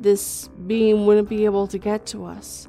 this 0.00 0.48
beam 0.66 1.04
wouldn't 1.04 1.28
be 1.28 1.44
able 1.44 1.66
to 1.66 1.76
get 1.76 2.06
to 2.06 2.24
us, 2.24 2.66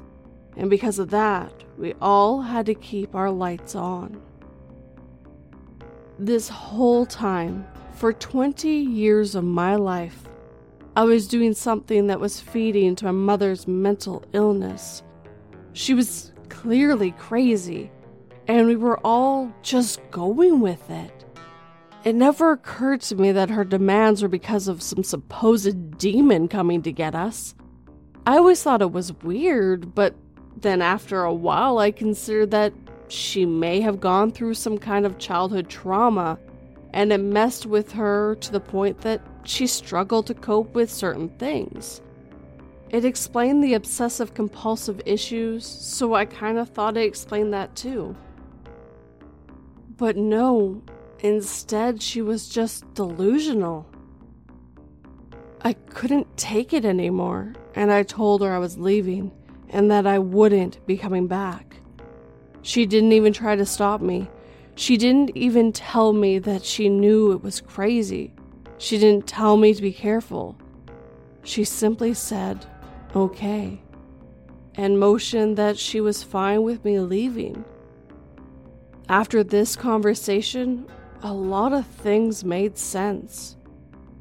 and 0.54 0.68
because 0.68 0.98
of 0.98 1.08
that, 1.08 1.50
we 1.78 1.94
all 1.94 2.42
had 2.42 2.66
to 2.66 2.74
keep 2.74 3.14
our 3.14 3.30
lights 3.30 3.74
on. 3.74 4.20
This 6.18 6.50
whole 6.50 7.06
time, 7.06 7.66
for 7.94 8.12
20 8.12 8.68
years 8.68 9.34
of 9.34 9.44
my 9.44 9.76
life, 9.76 10.28
I 10.94 11.04
was 11.04 11.26
doing 11.26 11.54
something 11.54 12.06
that 12.08 12.20
was 12.20 12.38
feeding 12.38 12.94
to 12.96 13.06
my 13.06 13.12
mother's 13.12 13.66
mental 13.66 14.24
illness. 14.34 15.02
She 15.72 15.94
was 15.94 16.34
clearly 16.50 17.12
crazy, 17.12 17.90
and 18.46 18.66
we 18.66 18.76
were 18.76 19.00
all 19.02 19.50
just 19.62 20.02
going 20.10 20.60
with 20.60 20.90
it. 20.90 21.15
It 22.04 22.14
never 22.14 22.52
occurred 22.52 23.00
to 23.02 23.16
me 23.16 23.32
that 23.32 23.50
her 23.50 23.64
demands 23.64 24.22
were 24.22 24.28
because 24.28 24.68
of 24.68 24.82
some 24.82 25.02
supposed 25.02 25.98
demon 25.98 26.46
coming 26.48 26.82
to 26.82 26.92
get 26.92 27.14
us. 27.14 27.54
I 28.26 28.36
always 28.36 28.62
thought 28.62 28.82
it 28.82 28.92
was 28.92 29.12
weird, 29.22 29.94
but 29.94 30.14
then 30.56 30.82
after 30.82 31.22
a 31.22 31.34
while, 31.34 31.78
I 31.78 31.90
considered 31.90 32.50
that 32.52 32.72
she 33.08 33.46
may 33.46 33.80
have 33.80 34.00
gone 34.00 34.30
through 34.30 34.54
some 34.54 34.78
kind 34.78 35.06
of 35.06 35.18
childhood 35.18 35.68
trauma 35.68 36.38
and 36.92 37.12
it 37.12 37.18
messed 37.18 37.66
with 37.66 37.92
her 37.92 38.36
to 38.36 38.52
the 38.52 38.60
point 38.60 39.02
that 39.02 39.20
she 39.44 39.66
struggled 39.66 40.26
to 40.26 40.34
cope 40.34 40.74
with 40.74 40.90
certain 40.90 41.28
things. 41.38 42.00
It 42.90 43.04
explained 43.04 43.62
the 43.62 43.74
obsessive 43.74 44.32
compulsive 44.32 45.02
issues, 45.04 45.66
so 45.66 46.14
I 46.14 46.24
kind 46.24 46.56
of 46.56 46.70
thought 46.70 46.96
it 46.96 47.04
explained 47.04 47.52
that 47.52 47.74
too. 47.76 48.16
But 49.96 50.16
no, 50.16 50.82
Instead, 51.20 52.02
she 52.02 52.20
was 52.22 52.48
just 52.48 52.92
delusional. 52.94 53.86
I 55.62 55.72
couldn't 55.72 56.36
take 56.36 56.72
it 56.72 56.84
anymore, 56.84 57.54
and 57.74 57.90
I 57.90 58.02
told 58.02 58.42
her 58.42 58.52
I 58.52 58.58
was 58.58 58.78
leaving 58.78 59.32
and 59.70 59.90
that 59.90 60.06
I 60.06 60.18
wouldn't 60.18 60.84
be 60.86 60.96
coming 60.96 61.26
back. 61.26 61.76
She 62.62 62.86
didn't 62.86 63.12
even 63.12 63.32
try 63.32 63.56
to 63.56 63.66
stop 63.66 64.00
me. 64.00 64.28
She 64.74 64.96
didn't 64.96 65.36
even 65.36 65.72
tell 65.72 66.12
me 66.12 66.38
that 66.40 66.64
she 66.64 66.88
knew 66.88 67.32
it 67.32 67.42
was 67.42 67.60
crazy. 67.60 68.34
She 68.78 68.98
didn't 68.98 69.26
tell 69.26 69.56
me 69.56 69.72
to 69.72 69.82
be 69.82 69.92
careful. 69.92 70.56
She 71.42 71.64
simply 71.64 72.12
said, 72.12 72.66
okay, 73.14 73.80
and 74.74 75.00
motioned 75.00 75.56
that 75.56 75.78
she 75.78 76.00
was 76.00 76.22
fine 76.22 76.62
with 76.62 76.84
me 76.84 77.00
leaving. 77.00 77.64
After 79.08 79.42
this 79.42 79.76
conversation, 79.76 80.86
a 81.26 81.32
lot 81.32 81.72
of 81.72 81.84
things 81.84 82.44
made 82.44 82.78
sense. 82.78 83.56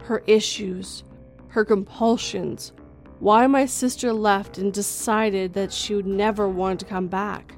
Her 0.01 0.23
issues, 0.25 1.03
her 1.49 1.63
compulsions, 1.63 2.73
why 3.19 3.45
my 3.45 3.67
sister 3.67 4.11
left 4.11 4.57
and 4.57 4.73
decided 4.73 5.53
that 5.53 5.71
she 5.71 5.93
would 5.93 6.07
never 6.07 6.49
want 6.49 6.79
to 6.79 6.85
come 6.87 7.07
back. 7.07 7.53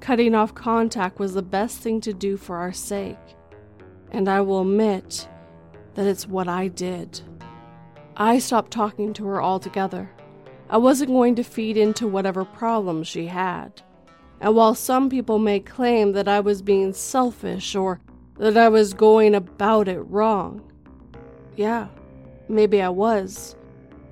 Cutting 0.00 0.34
off 0.34 0.56
contact 0.56 1.20
was 1.20 1.34
the 1.34 1.42
best 1.42 1.78
thing 1.78 2.00
to 2.00 2.12
do 2.12 2.36
for 2.36 2.56
our 2.56 2.72
sake. 2.72 3.16
And 4.10 4.28
I 4.28 4.40
will 4.40 4.62
admit 4.62 5.28
that 5.94 6.08
it's 6.08 6.26
what 6.26 6.48
I 6.48 6.66
did. 6.66 7.20
I 8.16 8.40
stopped 8.40 8.72
talking 8.72 9.12
to 9.14 9.26
her 9.26 9.40
altogether. 9.40 10.10
I 10.68 10.78
wasn't 10.78 11.12
going 11.12 11.36
to 11.36 11.44
feed 11.44 11.76
into 11.76 12.08
whatever 12.08 12.44
problems 12.44 13.06
she 13.06 13.26
had. 13.26 13.82
And 14.40 14.56
while 14.56 14.74
some 14.74 15.08
people 15.08 15.38
may 15.38 15.60
claim 15.60 16.10
that 16.12 16.26
I 16.26 16.40
was 16.40 16.60
being 16.60 16.92
selfish 16.92 17.76
or 17.76 18.00
that 18.40 18.56
I 18.56 18.70
was 18.70 18.94
going 18.94 19.34
about 19.34 19.86
it 19.86 20.00
wrong. 20.00 20.62
Yeah, 21.56 21.88
maybe 22.48 22.80
I 22.80 22.88
was. 22.88 23.54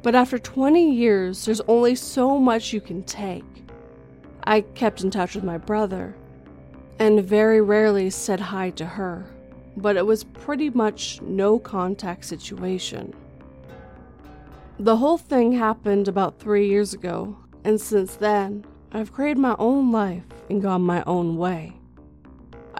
But 0.03 0.15
after 0.15 0.39
20 0.39 0.93
years, 0.93 1.47
there's 1.47 1.63
only 1.63 1.95
so 1.95 2.39
much 2.39 2.75
you 2.75 2.81
can 2.83 3.03
take. 3.05 3.45
I 4.45 4.61
kept 4.61 5.01
in 5.01 5.11
touch 5.11 5.35
with 5.35 5.45
my 5.45 5.57
brother, 5.57 6.15
and 6.99 7.25
very 7.25 7.63
rarely 7.63 8.11
said 8.11 8.39
hi 8.39 8.69
to 8.71 8.85
her, 8.85 9.25
but 9.79 9.97
it 9.97 10.05
was 10.05 10.25
pretty 10.25 10.69
much 10.71 11.23
no 11.23 11.59
contact 11.59 12.27
situation. 12.27 13.15
The 14.79 14.99
whole 14.99 15.19
thing 15.19 15.53
happened 15.53 16.07
about 16.07 16.39
three 16.39 16.69
years 16.69 16.93
ago, 16.93 17.35
and 17.65 17.81
since 17.81 18.17
then, 18.17 18.67
I've 18.93 19.13
created 19.13 19.39
my 19.39 19.57
own 19.59 19.91
life 19.91 20.25
and 20.51 20.61
gone 20.61 20.83
my 20.83 21.03
own 21.07 21.39
way. 21.39 21.78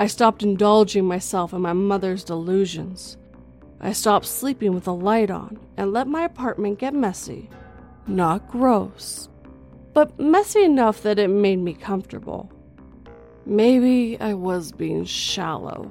I 0.01 0.07
stopped 0.07 0.45
indulging 0.45 1.07
myself 1.07 1.53
in 1.53 1.61
my 1.61 1.73
mother's 1.73 2.23
delusions. 2.23 3.17
I 3.81 3.93
stopped 3.93 4.27
sleeping 4.27 4.73
with 4.73 4.85
the 4.85 4.95
light 4.95 5.29
on 5.29 5.59
and 5.77 5.93
let 5.93 6.07
my 6.07 6.23
apartment 6.23 6.79
get 6.79 6.95
messy. 6.95 7.51
Not 8.07 8.47
gross, 8.47 9.29
but 9.95 10.17
messy 10.21 10.63
enough 10.63 11.03
that 11.03 11.19
it 11.19 11.27
made 11.27 11.59
me 11.59 11.75
comfortable. 11.75 12.49
Maybe 13.45 14.17
I 14.21 14.35
was 14.35 14.71
being 14.71 15.05
shallow, 15.05 15.91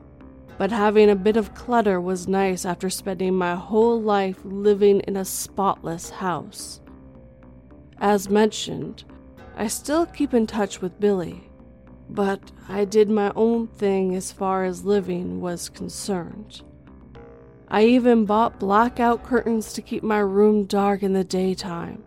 but 0.57 0.71
having 0.71 1.09
a 1.09 1.15
bit 1.15 1.35
of 1.35 1.53
clutter 1.53 1.99
was 1.99 2.29
nice 2.29 2.63
after 2.63 2.89
spending 2.89 3.33
my 3.33 3.55
whole 3.55 4.01
life 4.01 4.39
living 4.45 5.01
in 5.01 5.17
a 5.17 5.25
spotless 5.25 6.11
house. 6.11 6.79
As 7.97 8.29
mentioned, 8.29 9.03
I 9.57 9.67
still 9.67 10.05
keep 10.05 10.33
in 10.33 10.47
touch 10.47 10.79
with 10.81 10.97
Billy, 10.97 11.49
but 12.09 12.51
I 12.69 12.85
did 12.85 13.09
my 13.09 13.31
own 13.35 13.67
thing 13.67 14.15
as 14.15 14.31
far 14.31 14.63
as 14.63 14.85
living 14.85 15.41
was 15.41 15.69
concerned. 15.69 16.61
I 17.67 17.83
even 17.83 18.25
bought 18.25 18.59
blackout 18.59 19.23
curtains 19.23 19.73
to 19.73 19.81
keep 19.81 20.03
my 20.03 20.19
room 20.19 20.65
dark 20.65 21.03
in 21.03 21.13
the 21.13 21.23
daytime, 21.23 22.03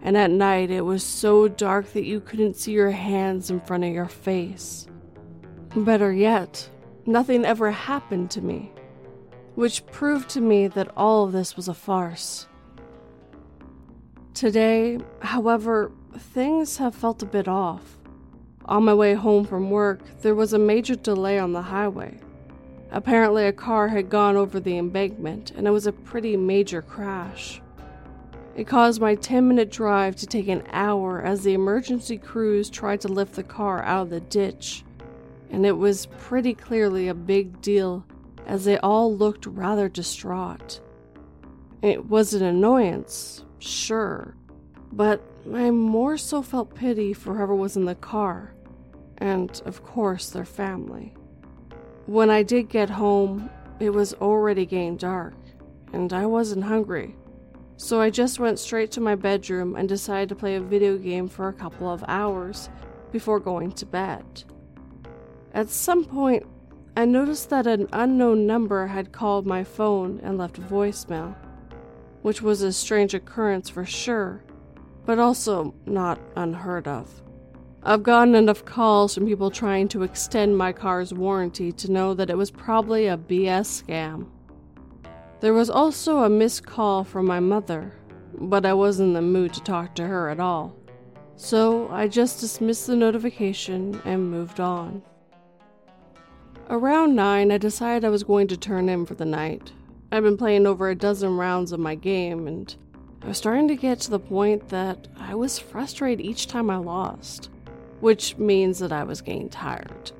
and 0.00 0.16
at 0.16 0.30
night 0.30 0.70
it 0.70 0.80
was 0.82 1.04
so 1.04 1.48
dark 1.48 1.92
that 1.92 2.04
you 2.04 2.20
couldn't 2.20 2.56
see 2.56 2.72
your 2.72 2.90
hands 2.90 3.50
in 3.50 3.60
front 3.60 3.84
of 3.84 3.92
your 3.92 4.08
face. 4.08 4.86
Better 5.76 6.12
yet, 6.12 6.68
nothing 7.04 7.44
ever 7.44 7.70
happened 7.70 8.30
to 8.30 8.40
me, 8.40 8.72
which 9.54 9.86
proved 9.86 10.30
to 10.30 10.40
me 10.40 10.66
that 10.68 10.90
all 10.96 11.24
of 11.24 11.32
this 11.32 11.56
was 11.56 11.68
a 11.68 11.74
farce. 11.74 12.46
Today, 14.32 14.98
however, 15.20 15.92
things 16.16 16.78
have 16.78 16.94
felt 16.94 17.22
a 17.22 17.26
bit 17.26 17.48
off. 17.48 17.98
On 18.66 18.84
my 18.84 18.94
way 18.94 19.14
home 19.14 19.44
from 19.44 19.70
work, 19.70 20.00
there 20.20 20.34
was 20.34 20.52
a 20.52 20.58
major 20.58 20.94
delay 20.94 21.38
on 21.38 21.52
the 21.52 21.62
highway. 21.62 22.18
Apparently, 22.90 23.46
a 23.46 23.52
car 23.52 23.88
had 23.88 24.10
gone 24.10 24.36
over 24.36 24.60
the 24.60 24.78
embankment, 24.78 25.50
and 25.52 25.66
it 25.66 25.70
was 25.70 25.86
a 25.86 25.92
pretty 25.92 26.36
major 26.36 26.82
crash. 26.82 27.60
It 28.54 28.66
caused 28.66 29.00
my 29.00 29.14
10 29.14 29.48
minute 29.48 29.70
drive 29.70 30.14
to 30.16 30.26
take 30.26 30.48
an 30.48 30.62
hour 30.72 31.22
as 31.22 31.42
the 31.42 31.54
emergency 31.54 32.18
crews 32.18 32.68
tried 32.68 33.00
to 33.00 33.08
lift 33.08 33.34
the 33.34 33.42
car 33.42 33.82
out 33.82 34.02
of 34.02 34.10
the 34.10 34.20
ditch, 34.20 34.84
and 35.50 35.64
it 35.64 35.76
was 35.76 36.06
pretty 36.18 36.54
clearly 36.54 37.08
a 37.08 37.14
big 37.14 37.62
deal 37.62 38.04
as 38.46 38.64
they 38.64 38.78
all 38.78 39.16
looked 39.16 39.46
rather 39.46 39.88
distraught. 39.88 40.80
It 41.80 42.06
was 42.06 42.34
an 42.34 42.44
annoyance, 42.44 43.42
sure, 43.58 44.36
but 44.92 45.22
I 45.52 45.70
more 45.70 46.16
so 46.16 46.42
felt 46.42 46.74
pity 46.74 47.12
for 47.12 47.34
whoever 47.34 47.54
was 47.54 47.76
in 47.76 47.86
the 47.86 47.94
car, 47.94 48.54
and 49.18 49.60
of 49.64 49.82
course 49.82 50.30
their 50.30 50.44
family. 50.44 51.14
When 52.06 52.30
I 52.30 52.42
did 52.42 52.68
get 52.68 52.90
home, 52.90 53.50
it 53.80 53.90
was 53.90 54.14
already 54.14 54.66
getting 54.66 54.96
dark, 54.96 55.34
and 55.92 56.12
I 56.12 56.26
wasn't 56.26 56.64
hungry. 56.64 57.16
So 57.76 58.00
I 58.00 58.10
just 58.10 58.38
went 58.38 58.58
straight 58.58 58.92
to 58.92 59.00
my 59.00 59.14
bedroom 59.14 59.74
and 59.74 59.88
decided 59.88 60.28
to 60.28 60.36
play 60.36 60.54
a 60.54 60.60
video 60.60 60.98
game 60.98 61.28
for 61.28 61.48
a 61.48 61.52
couple 61.52 61.90
of 61.90 62.04
hours 62.06 62.68
before 63.10 63.40
going 63.40 63.72
to 63.72 63.86
bed. 63.86 64.44
At 65.52 65.68
some 65.68 66.04
point, 66.04 66.46
I 66.96 67.06
noticed 67.06 67.50
that 67.50 67.66
an 67.66 67.88
unknown 67.92 68.46
number 68.46 68.86
had 68.86 69.12
called 69.12 69.46
my 69.46 69.64
phone 69.64 70.20
and 70.22 70.38
left 70.38 70.58
a 70.58 70.62
voicemail, 70.62 71.34
which 72.20 72.42
was 72.42 72.62
a 72.62 72.72
strange 72.72 73.14
occurrence 73.14 73.68
for 73.68 73.84
sure, 73.84 74.42
but 75.04 75.18
also 75.18 75.74
not 75.86 76.18
unheard 76.36 76.86
of. 76.86 77.22
I've 77.82 78.04
gotten 78.04 78.36
enough 78.36 78.64
calls 78.64 79.14
from 79.14 79.26
people 79.26 79.50
trying 79.50 79.88
to 79.88 80.04
extend 80.04 80.56
my 80.56 80.72
car's 80.72 81.12
warranty 81.12 81.72
to 81.72 81.90
know 81.90 82.14
that 82.14 82.30
it 82.30 82.36
was 82.36 82.50
probably 82.50 83.08
a 83.08 83.16
BS 83.16 83.82
scam. 83.82 84.28
There 85.40 85.52
was 85.52 85.68
also 85.68 86.20
a 86.22 86.30
missed 86.30 86.64
call 86.64 87.02
from 87.02 87.26
my 87.26 87.40
mother, 87.40 87.92
but 88.34 88.64
I 88.64 88.72
wasn't 88.74 89.08
in 89.08 89.14
the 89.14 89.22
mood 89.22 89.52
to 89.54 89.60
talk 89.62 89.96
to 89.96 90.06
her 90.06 90.28
at 90.28 90.38
all. 90.38 90.76
So 91.34 91.88
I 91.90 92.06
just 92.06 92.38
dismissed 92.38 92.86
the 92.86 92.94
notification 92.94 94.00
and 94.04 94.30
moved 94.30 94.60
on. 94.60 95.02
Around 96.70 97.16
9, 97.16 97.50
I 97.50 97.58
decided 97.58 98.04
I 98.04 98.10
was 98.10 98.22
going 98.22 98.46
to 98.46 98.56
turn 98.56 98.88
in 98.88 99.04
for 99.04 99.14
the 99.14 99.24
night. 99.24 99.72
I'd 100.12 100.22
been 100.22 100.36
playing 100.36 100.66
over 100.66 100.88
a 100.88 100.94
dozen 100.94 101.36
rounds 101.36 101.72
of 101.72 101.80
my 101.80 101.96
game, 101.96 102.46
and 102.46 102.74
I 103.22 103.28
was 103.28 103.38
starting 103.38 103.68
to 103.68 103.76
get 103.76 104.00
to 104.00 104.10
the 104.10 104.18
point 104.18 104.68
that 104.70 105.08
I 105.18 105.34
was 105.34 105.58
frustrated 105.58 106.24
each 106.24 106.48
time 106.48 106.70
I 106.70 106.76
lost 106.76 107.50
which 108.02 108.36
means 108.36 108.80
that 108.80 108.90
I 108.90 109.04
was 109.04 109.20
getting 109.20 109.48
tired. 109.48 110.10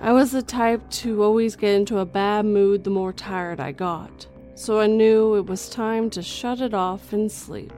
I 0.00 0.12
was 0.12 0.30
the 0.30 0.42
type 0.42 0.88
to 1.02 1.24
always 1.24 1.56
get 1.56 1.74
into 1.74 1.98
a 1.98 2.06
bad 2.06 2.44
mood 2.44 2.84
the 2.84 2.90
more 2.90 3.12
tired 3.12 3.58
I 3.58 3.72
got, 3.72 4.28
so 4.54 4.78
I 4.78 4.86
knew 4.86 5.34
it 5.34 5.46
was 5.46 5.68
time 5.68 6.08
to 6.10 6.22
shut 6.22 6.60
it 6.60 6.72
off 6.72 7.12
and 7.12 7.30
sleep. 7.30 7.72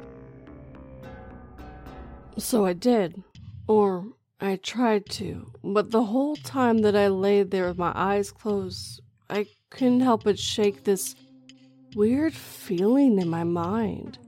So 2.36 2.66
I 2.66 2.74
did, 2.74 3.22
or 3.66 4.04
I 4.38 4.56
tried 4.56 5.06
to, 5.12 5.50
but 5.64 5.92
the 5.92 6.04
whole 6.04 6.36
time 6.36 6.82
that 6.82 6.94
I 6.94 7.08
lay 7.08 7.42
there 7.42 7.68
with 7.68 7.78
my 7.78 7.92
eyes 7.94 8.30
closed, 8.30 9.00
I 9.30 9.46
couldn't 9.70 10.00
help 10.00 10.24
but 10.24 10.38
shake 10.38 10.84
this 10.84 11.14
weird 11.94 12.34
feeling 12.34 13.18
in 13.18 13.30
my 13.30 13.44
mind. 13.44 14.18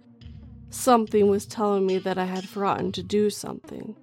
Something 0.71 1.29
was 1.29 1.47
telling 1.47 1.87
me 1.87 1.99
that 1.99 2.19
I 2.19 2.27
had 2.27 2.49
forgotten 2.49 2.93
to 2.93 3.03
do 3.03 3.31
something 3.31 3.97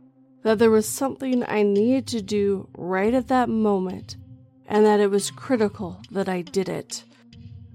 that 0.45 0.59
there 0.59 0.69
was 0.69 0.87
something 0.87 1.43
I 1.47 1.63
needed 1.63 2.05
to 2.09 2.21
do 2.21 2.69
right 2.77 3.15
at 3.15 3.29
that 3.29 3.49
moment, 3.49 4.15
and 4.67 4.85
that 4.85 4.99
it 4.99 5.09
was 5.09 5.31
critical 5.31 5.99
that 6.11 6.29
I 6.29 6.43
did 6.43 6.69
it. 6.69 7.03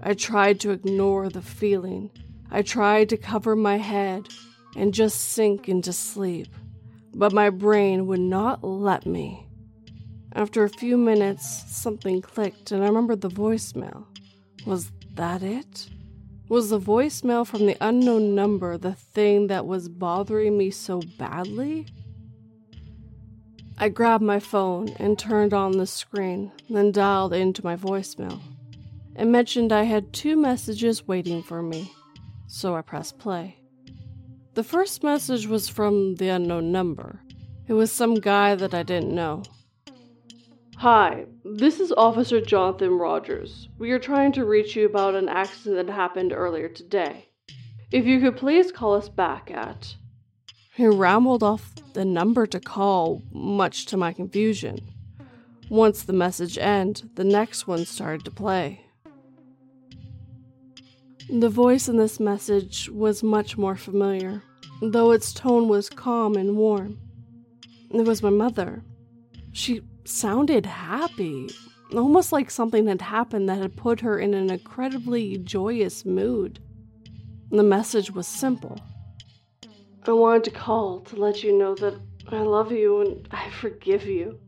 I 0.01 0.13
tried 0.13 0.61
to 0.61 0.71
ignore 0.71 1.27
the 1.27 1.41
feeling. 1.41 2.11
I 2.49 2.61
tried 2.61 3.09
to 3.09 3.17
cover 3.17 3.57
my 3.57 3.75
head 3.75 4.29
and 4.77 4.93
just 4.93 5.19
sink 5.19 5.67
into 5.67 5.91
sleep, 5.91 6.47
but 7.13 7.33
my 7.33 7.49
brain 7.49 8.07
would 8.07 8.21
not 8.21 8.63
let 8.63 9.05
me. 9.05 9.45
After 10.31 10.63
a 10.63 10.69
few 10.69 10.95
minutes, 10.95 11.45
something 11.67 12.21
clicked, 12.21 12.71
and 12.71 12.81
I 12.81 12.87
remembered 12.87 13.19
the 13.19 13.29
voicemail. 13.29 14.05
Was 14.65 14.93
that 15.15 15.43
it? 15.43 15.89
Was 16.51 16.69
the 16.69 16.81
voicemail 16.81 17.47
from 17.47 17.65
the 17.65 17.77
unknown 17.79 18.35
number 18.35 18.77
the 18.77 18.91
thing 18.91 19.47
that 19.47 19.65
was 19.65 19.87
bothering 19.87 20.57
me 20.57 20.69
so 20.69 21.01
badly? 21.17 21.87
I 23.77 23.87
grabbed 23.87 24.21
my 24.21 24.41
phone 24.41 24.89
and 24.99 25.17
turned 25.17 25.53
on 25.53 25.77
the 25.77 25.87
screen, 25.87 26.51
then 26.69 26.91
dialed 26.91 27.31
into 27.31 27.63
my 27.63 27.77
voicemail. 27.77 28.41
It 29.15 29.27
mentioned 29.27 29.71
I 29.71 29.83
had 29.83 30.11
two 30.11 30.35
messages 30.35 31.07
waiting 31.07 31.41
for 31.41 31.63
me, 31.63 31.93
so 32.47 32.75
I 32.75 32.81
pressed 32.81 33.17
play. 33.17 33.55
The 34.53 34.63
first 34.65 35.03
message 35.03 35.47
was 35.47 35.69
from 35.69 36.15
the 36.15 36.27
unknown 36.27 36.69
number. 36.69 37.21
It 37.69 37.73
was 37.75 37.93
some 37.93 38.15
guy 38.15 38.55
that 38.55 38.73
I 38.73 38.83
didn't 38.83 39.15
know. 39.15 39.43
Hi, 40.81 41.27
this 41.45 41.79
is 41.79 41.93
Officer 41.95 42.41
Jonathan 42.41 42.97
Rogers. 42.97 43.69
We 43.77 43.91
are 43.91 43.99
trying 43.99 44.31
to 44.31 44.45
reach 44.45 44.75
you 44.75 44.87
about 44.87 45.13
an 45.13 45.29
accident 45.29 45.85
that 45.85 45.93
happened 45.93 46.33
earlier 46.33 46.69
today. 46.69 47.29
If 47.91 48.07
you 48.07 48.19
could 48.19 48.35
please 48.35 48.71
call 48.71 48.95
us 48.95 49.07
back 49.07 49.51
at 49.51 49.95
he 50.73 50.87
rambled 50.87 51.43
off 51.43 51.75
the 51.93 52.03
number 52.03 52.47
to 52.47 52.59
call, 52.59 53.21
much 53.31 53.85
to 53.85 53.95
my 53.95 54.11
confusion. 54.11 54.79
Once 55.69 56.01
the 56.01 56.13
message 56.13 56.57
ended, 56.57 57.11
the 57.13 57.25
next 57.25 57.67
one 57.67 57.85
started 57.85 58.25
to 58.25 58.31
play. 58.31 58.83
The 61.29 61.49
voice 61.49 61.89
in 61.89 61.97
this 61.97 62.19
message 62.19 62.89
was 62.89 63.21
much 63.21 63.55
more 63.55 63.75
familiar, 63.75 64.41
though 64.81 65.11
its 65.11 65.31
tone 65.31 65.67
was 65.67 65.91
calm 65.91 66.33
and 66.33 66.57
warm. 66.57 66.97
It 67.91 68.01
was 68.01 68.23
my 68.23 68.31
mother. 68.31 68.81
She 69.53 69.81
sounded 70.03 70.65
happy, 70.65 71.49
almost 71.93 72.31
like 72.31 72.49
something 72.49 72.87
had 72.87 73.01
happened 73.01 73.49
that 73.49 73.59
had 73.59 73.75
put 73.75 74.01
her 74.01 74.19
in 74.19 74.33
an 74.33 74.49
incredibly 74.49 75.37
joyous 75.37 76.05
mood. 76.05 76.59
The 77.51 77.63
message 77.63 78.11
was 78.11 78.27
simple 78.27 78.79
I 80.07 80.13
wanted 80.13 80.45
to 80.45 80.51
call 80.51 81.01
to 81.01 81.15
let 81.15 81.43
you 81.43 81.55
know 81.55 81.75
that 81.75 81.93
I 82.29 82.39
love 82.39 82.71
you 82.71 83.01
and 83.01 83.27
I 83.31 83.49
forgive 83.51 84.05
you. 84.05 84.39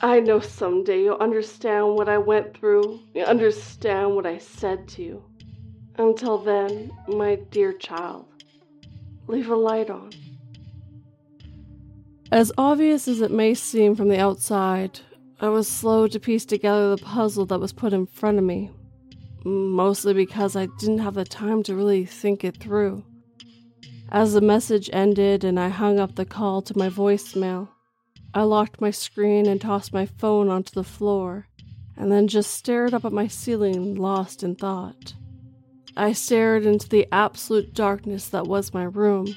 I 0.00 0.20
know 0.20 0.40
someday 0.40 1.02
you'll 1.02 1.16
understand 1.16 1.94
what 1.94 2.08
I 2.08 2.16
went 2.16 2.56
through, 2.56 3.00
you'll 3.14 3.26
understand 3.26 4.14
what 4.14 4.24
I 4.24 4.38
said 4.38 4.88
to 4.88 5.02
you. 5.02 5.24
Until 5.96 6.38
then, 6.38 6.92
my 7.08 7.36
dear 7.50 7.72
child, 7.74 8.26
leave 9.26 9.50
a 9.50 9.56
light 9.56 9.90
on. 9.90 10.10
As 12.34 12.50
obvious 12.58 13.06
as 13.06 13.20
it 13.20 13.30
may 13.30 13.54
seem 13.54 13.94
from 13.94 14.08
the 14.08 14.18
outside, 14.18 14.98
I 15.40 15.50
was 15.50 15.68
slow 15.68 16.08
to 16.08 16.18
piece 16.18 16.44
together 16.44 16.90
the 16.90 17.00
puzzle 17.00 17.46
that 17.46 17.60
was 17.60 17.72
put 17.72 17.92
in 17.92 18.06
front 18.06 18.38
of 18.38 18.44
me, 18.44 18.72
mostly 19.44 20.14
because 20.14 20.56
I 20.56 20.66
didn't 20.80 20.98
have 20.98 21.14
the 21.14 21.24
time 21.24 21.62
to 21.62 21.76
really 21.76 22.04
think 22.04 22.42
it 22.42 22.56
through. 22.56 23.04
As 24.08 24.32
the 24.32 24.40
message 24.40 24.90
ended 24.92 25.44
and 25.44 25.60
I 25.60 25.68
hung 25.68 26.00
up 26.00 26.16
the 26.16 26.24
call 26.24 26.60
to 26.62 26.76
my 26.76 26.88
voicemail, 26.88 27.68
I 28.34 28.42
locked 28.42 28.80
my 28.80 28.90
screen 28.90 29.46
and 29.46 29.60
tossed 29.60 29.92
my 29.92 30.04
phone 30.04 30.48
onto 30.48 30.74
the 30.74 30.82
floor, 30.82 31.46
and 31.96 32.10
then 32.10 32.26
just 32.26 32.50
stared 32.50 32.94
up 32.94 33.04
at 33.04 33.12
my 33.12 33.28
ceiling, 33.28 33.94
lost 33.94 34.42
in 34.42 34.56
thought. 34.56 35.14
I 35.96 36.10
stared 36.10 36.66
into 36.66 36.88
the 36.88 37.06
absolute 37.12 37.74
darkness 37.74 38.26
that 38.30 38.48
was 38.48 38.74
my 38.74 38.82
room, 38.82 39.36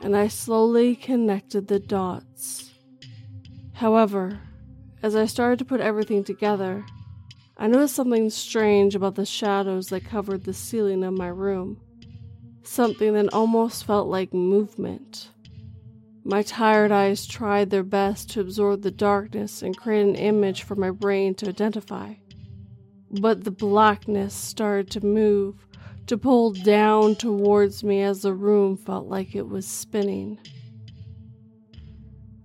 and 0.00 0.16
I 0.16 0.28
slowly 0.28 0.96
connected 0.96 1.68
the 1.68 1.78
dots. 1.78 2.70
However, 3.74 4.40
as 5.02 5.16
I 5.16 5.26
started 5.26 5.58
to 5.60 5.64
put 5.64 5.80
everything 5.80 6.24
together, 6.24 6.84
I 7.56 7.66
noticed 7.66 7.94
something 7.94 8.30
strange 8.30 8.94
about 8.94 9.14
the 9.14 9.26
shadows 9.26 9.88
that 9.88 10.04
covered 10.04 10.44
the 10.44 10.54
ceiling 10.54 11.04
of 11.04 11.14
my 11.14 11.28
room. 11.28 11.80
Something 12.62 13.14
that 13.14 13.32
almost 13.32 13.84
felt 13.84 14.08
like 14.08 14.32
movement. 14.32 15.30
My 16.24 16.42
tired 16.42 16.92
eyes 16.92 17.26
tried 17.26 17.70
their 17.70 17.82
best 17.82 18.30
to 18.30 18.40
absorb 18.40 18.82
the 18.82 18.90
darkness 18.90 19.62
and 19.62 19.76
create 19.76 20.06
an 20.06 20.14
image 20.14 20.62
for 20.62 20.74
my 20.74 20.90
brain 20.90 21.34
to 21.36 21.48
identify. 21.48 22.14
But 23.10 23.44
the 23.44 23.50
blackness 23.50 24.34
started 24.34 24.90
to 24.92 25.04
move, 25.04 25.66
to 26.10 26.18
pull 26.18 26.50
down 26.50 27.14
towards 27.14 27.84
me 27.84 28.02
as 28.02 28.22
the 28.22 28.34
room 28.34 28.76
felt 28.76 29.06
like 29.06 29.32
it 29.36 29.46
was 29.46 29.64
spinning. 29.64 30.36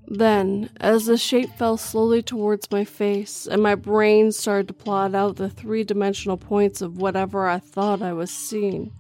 Then, 0.07 0.69
as 0.79 1.07
the 1.07 1.17
shape 1.17 1.49
fell 1.57 1.75
slowly 1.75 2.21
towards 2.21 2.69
my 2.69 2.85
face 2.85 3.47
and 3.47 3.63
my 3.63 3.73
brain 3.73 4.31
started 4.31 4.67
to 4.67 4.75
plot 4.75 5.15
out 5.15 5.37
the 5.37 5.49
three 5.49 5.83
dimensional 5.83 6.37
points 6.37 6.79
of 6.83 6.99
whatever 6.99 7.47
I 7.47 7.57
thought 7.57 8.03
I 8.03 8.13
was 8.13 8.29
seeing, 8.29 8.91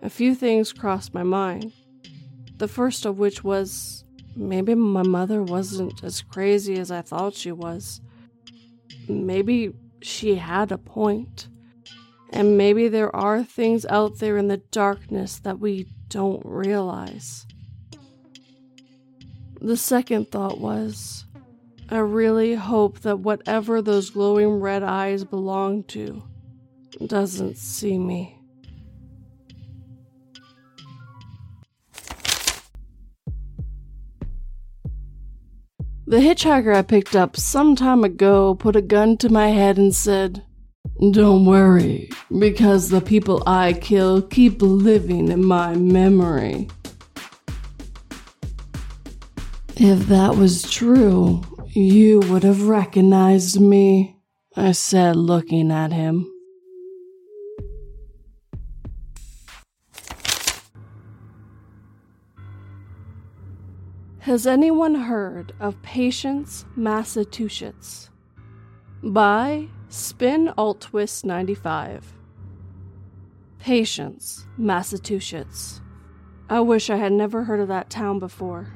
a 0.00 0.08
few 0.08 0.32
things 0.32 0.72
crossed 0.72 1.12
my 1.12 1.24
mind. 1.24 1.72
The 2.58 2.68
first 2.68 3.04
of 3.04 3.18
which 3.18 3.42
was 3.42 4.04
maybe 4.36 4.76
my 4.76 5.02
mother 5.02 5.42
wasn't 5.42 6.04
as 6.04 6.22
crazy 6.22 6.78
as 6.78 6.92
I 6.92 7.02
thought 7.02 7.34
she 7.34 7.50
was. 7.50 8.00
Maybe 9.08 9.72
she 10.00 10.36
had 10.36 10.70
a 10.70 10.78
point. 10.78 11.48
And 12.30 12.58
maybe 12.58 12.88
there 12.88 13.14
are 13.14 13.42
things 13.42 13.86
out 13.86 14.18
there 14.18 14.36
in 14.36 14.48
the 14.48 14.58
darkness 14.58 15.38
that 15.40 15.58
we 15.58 15.88
don't 16.08 16.42
realize. 16.44 17.46
The 19.60 19.76
second 19.76 20.30
thought 20.30 20.60
was 20.60 21.24
I 21.90 21.98
really 21.98 22.54
hope 22.54 23.00
that 23.00 23.20
whatever 23.20 23.80
those 23.80 24.10
glowing 24.10 24.60
red 24.60 24.82
eyes 24.82 25.24
belong 25.24 25.84
to 25.84 26.22
doesn't 27.06 27.56
see 27.56 27.98
me. 27.98 28.38
The 36.06 36.18
hitchhiker 36.18 36.74
I 36.74 36.82
picked 36.82 37.14
up 37.14 37.36
some 37.36 37.76
time 37.76 38.02
ago 38.02 38.54
put 38.54 38.76
a 38.76 38.82
gun 38.82 39.18
to 39.18 39.28
my 39.28 39.48
head 39.48 39.76
and 39.76 39.94
said, 39.94 40.42
Don't 41.00 41.46
worry, 41.46 42.10
because 42.38 42.88
the 42.88 43.00
people 43.00 43.40
I 43.46 43.72
kill 43.72 44.20
keep 44.20 44.60
living 44.60 45.28
in 45.28 45.44
my 45.44 45.76
memory. 45.76 46.68
If 49.76 50.08
that 50.08 50.34
was 50.34 50.68
true, 50.68 51.42
you 51.68 52.18
would 52.28 52.42
have 52.42 52.66
recognized 52.66 53.60
me, 53.60 54.16
I 54.56 54.72
said, 54.72 55.14
looking 55.14 55.70
at 55.70 55.92
him. 55.92 56.28
Has 64.18 64.48
anyone 64.48 64.96
heard 64.96 65.52
of 65.60 65.80
Patience, 65.82 66.64
Massachusetts? 66.74 68.10
By 69.00 69.68
Spinaltwist95. 69.90 72.02
Patience, 73.58 74.46
Massachusetts. 74.58 75.80
I 76.50 76.60
wish 76.60 76.90
I 76.90 76.96
had 76.96 77.12
never 77.12 77.44
heard 77.44 77.60
of 77.60 77.68
that 77.68 77.88
town 77.88 78.18
before. 78.18 78.74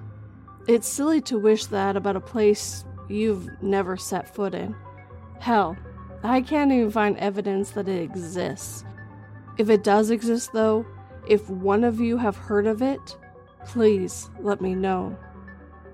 It's 0.66 0.88
silly 0.88 1.20
to 1.22 1.38
wish 1.38 1.66
that 1.66 1.96
about 1.96 2.16
a 2.16 2.20
place 2.20 2.86
you've 3.08 3.50
never 3.62 3.98
set 3.98 4.34
foot 4.34 4.54
in. 4.54 4.74
Hell, 5.38 5.76
I 6.22 6.40
can't 6.40 6.72
even 6.72 6.90
find 6.90 7.18
evidence 7.18 7.72
that 7.72 7.88
it 7.88 8.00
exists. 8.00 8.82
If 9.58 9.68
it 9.68 9.84
does 9.84 10.10
exist, 10.10 10.54
though, 10.54 10.86
if 11.26 11.50
one 11.50 11.84
of 11.84 12.00
you 12.00 12.16
have 12.16 12.36
heard 12.36 12.66
of 12.66 12.80
it, 12.80 13.18
please 13.66 14.30
let 14.40 14.62
me 14.62 14.74
know. 14.74 15.14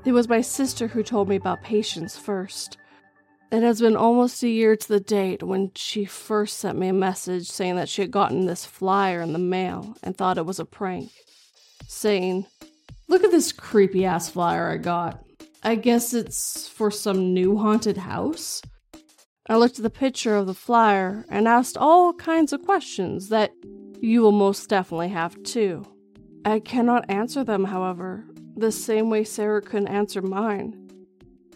It 0.04 0.12
was 0.12 0.28
my 0.28 0.42
sister 0.42 0.86
who 0.86 1.02
told 1.02 1.28
me 1.28 1.34
about 1.36 1.62
Patience 1.62 2.16
first. 2.16 2.78
It 3.50 3.62
has 3.62 3.80
been 3.80 3.96
almost 3.96 4.42
a 4.42 4.48
year 4.48 4.76
to 4.76 4.88
the 4.88 5.00
date 5.00 5.42
when 5.42 5.70
she 5.74 6.04
first 6.04 6.58
sent 6.58 6.78
me 6.78 6.88
a 6.88 6.92
message 6.92 7.48
saying 7.48 7.76
that 7.76 7.88
she 7.88 8.02
had 8.02 8.10
gotten 8.10 8.44
this 8.44 8.66
flyer 8.66 9.22
in 9.22 9.32
the 9.32 9.38
mail 9.38 9.96
and 10.02 10.14
thought 10.14 10.36
it 10.36 10.44
was 10.44 10.60
a 10.60 10.66
prank. 10.66 11.10
Saying, 11.86 12.44
Look 13.08 13.24
at 13.24 13.30
this 13.30 13.52
creepy 13.52 14.04
ass 14.04 14.28
flyer 14.28 14.70
I 14.70 14.76
got. 14.76 15.24
I 15.62 15.76
guess 15.76 16.12
it's 16.12 16.68
for 16.68 16.90
some 16.90 17.32
new 17.32 17.56
haunted 17.56 17.96
house? 17.96 18.60
I 19.48 19.56
looked 19.56 19.78
at 19.78 19.82
the 19.82 19.90
picture 19.90 20.36
of 20.36 20.46
the 20.46 20.52
flyer 20.52 21.24
and 21.30 21.48
asked 21.48 21.78
all 21.78 22.12
kinds 22.12 22.52
of 22.52 22.66
questions 22.66 23.30
that 23.30 23.52
you 23.98 24.20
will 24.20 24.32
most 24.32 24.68
definitely 24.68 25.08
have 25.08 25.42
too. 25.42 25.86
I 26.44 26.60
cannot 26.60 27.08
answer 27.08 27.44
them, 27.44 27.64
however, 27.64 28.26
the 28.56 28.70
same 28.70 29.08
way 29.08 29.24
Sarah 29.24 29.62
couldn't 29.62 29.88
answer 29.88 30.20
mine. 30.20 30.87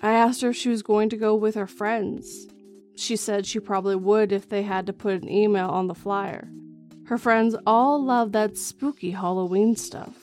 I 0.03 0.13
asked 0.13 0.43
her 0.43 0.51
if 0.51 0.57
she 0.57 0.69
was 0.69 0.83
going 0.83 1.09
to 1.11 1.17
go 1.17 1.35
with 1.35 1.55
her 1.55 1.69
friends. 1.69 2.49
She 2.97 3.15
said 3.17 3.47
she 3.47 3.61
probably 3.61 3.97
would 3.97 4.33
if 4.33 4.49
they 4.49 4.63
had 4.63 4.87
to 4.87 4.93
put 4.93 5.23
an 5.23 5.31
email 5.31 5.69
on 5.69 5.87
the 5.87 5.95
flyer. 5.95 6.49
Her 7.07 7.19
friends 7.19 7.55
all 7.67 8.03
love 8.03 8.33
that 8.33 8.59
spooky 8.59 9.13
Halloween 9.13 9.77
stuff. 9.77 10.17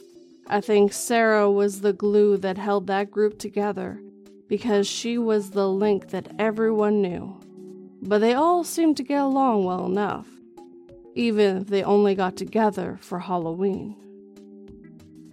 I 0.47 0.61
think 0.61 0.91
Sarah 0.91 1.49
was 1.49 1.81
the 1.81 1.93
glue 1.93 2.37
that 2.37 2.57
held 2.57 2.87
that 2.87 3.11
group 3.11 3.39
together 3.39 4.01
because 4.47 4.87
she 4.87 5.17
was 5.17 5.51
the 5.51 5.69
link 5.69 6.09
that 6.09 6.33
everyone 6.39 7.01
knew. 7.01 7.39
But 8.01 8.19
they 8.19 8.33
all 8.33 8.63
seemed 8.63 8.97
to 8.97 9.03
get 9.03 9.21
along 9.21 9.63
well 9.65 9.85
enough, 9.85 10.27
even 11.15 11.57
if 11.57 11.67
they 11.67 11.83
only 11.83 12.15
got 12.15 12.35
together 12.35 12.97
for 13.01 13.19
Halloween. 13.19 13.95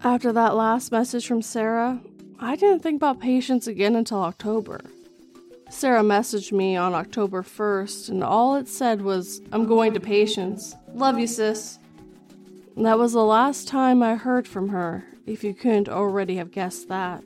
After 0.05 0.33
that 0.33 0.55
last 0.55 0.93
message 0.93 1.27
from 1.27 1.43
Sarah, 1.43 2.03
I 2.39 2.55
didn't 2.55 2.83
think 2.83 2.97
about 2.97 3.21
patience 3.21 3.67
again 3.67 3.97
until 3.97 4.23
October. 4.23 4.83
Sarah 5.71 6.03
messaged 6.03 6.53
me 6.53 6.77
on 6.77 6.95
October 6.95 7.43
1st, 7.43 8.11
and 8.11 8.23
all 8.23 8.57
it 8.57 8.69
said 8.69 9.01
was, 9.03 9.41
I'm 9.53 9.67
going 9.67 9.95
to 9.95 10.01
patience. 10.01 10.75
Love 10.93 11.19
you, 11.19 11.27
sis. 11.27 11.79
That 12.77 12.99
was 12.99 13.15
the 13.15 13.25
last 13.25 13.69
time 13.69 14.03
I 14.03 14.17
heard 14.17 14.47
from 14.47 14.69
her, 14.69 15.05
if 15.27 15.43
you 15.43 15.55
couldn't 15.55 15.89
already 15.89 16.37
have 16.37 16.51
guessed 16.51 16.89
that. 16.89 17.25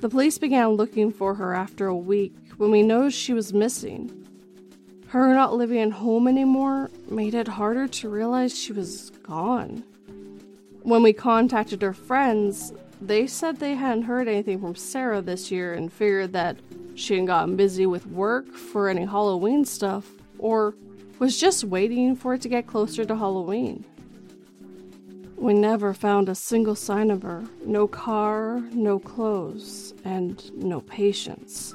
The 0.00 0.08
police 0.10 0.36
began 0.36 0.70
looking 0.70 1.10
for 1.10 1.34
her 1.36 1.54
after 1.54 1.86
a 1.86 1.96
week 1.96 2.34
when 2.58 2.70
we 2.70 2.82
noticed 2.82 3.18
she 3.18 3.32
was 3.32 3.54
missing. 3.54 4.26
Her 5.08 5.32
not 5.32 5.54
living 5.54 5.80
at 5.80 5.92
home 5.92 6.28
anymore 6.28 6.90
made 7.08 7.34
it 7.34 7.48
harder 7.48 7.88
to 7.88 8.08
realize 8.10 8.56
she 8.56 8.72
was 8.72 9.10
gone. 9.22 9.82
When 10.82 11.02
we 11.02 11.14
contacted 11.14 11.80
her 11.80 11.94
friends, 11.94 12.74
they 13.00 13.26
said 13.26 13.56
they 13.56 13.74
hadn't 13.74 14.04
heard 14.04 14.28
anything 14.28 14.60
from 14.60 14.74
Sarah 14.74 15.20
this 15.20 15.50
year 15.50 15.74
and 15.74 15.92
figured 15.92 16.32
that 16.32 16.56
she 16.94 17.16
had 17.16 17.26
gotten 17.26 17.56
busy 17.56 17.86
with 17.86 18.06
work 18.06 18.52
for 18.54 18.88
any 18.88 19.04
Halloween 19.04 19.64
stuff 19.64 20.10
or 20.38 20.74
was 21.18 21.40
just 21.40 21.64
waiting 21.64 22.16
for 22.16 22.34
it 22.34 22.42
to 22.42 22.48
get 22.48 22.66
closer 22.66 23.04
to 23.04 23.16
Halloween. 23.16 23.84
We 25.36 25.52
never 25.52 25.92
found 25.92 26.28
a 26.28 26.34
single 26.34 26.74
sign 26.74 27.10
of 27.10 27.22
her 27.22 27.44
no 27.64 27.86
car, 27.86 28.60
no 28.72 28.98
clothes, 28.98 29.94
and 30.04 30.52
no 30.54 30.80
patience. 30.80 31.74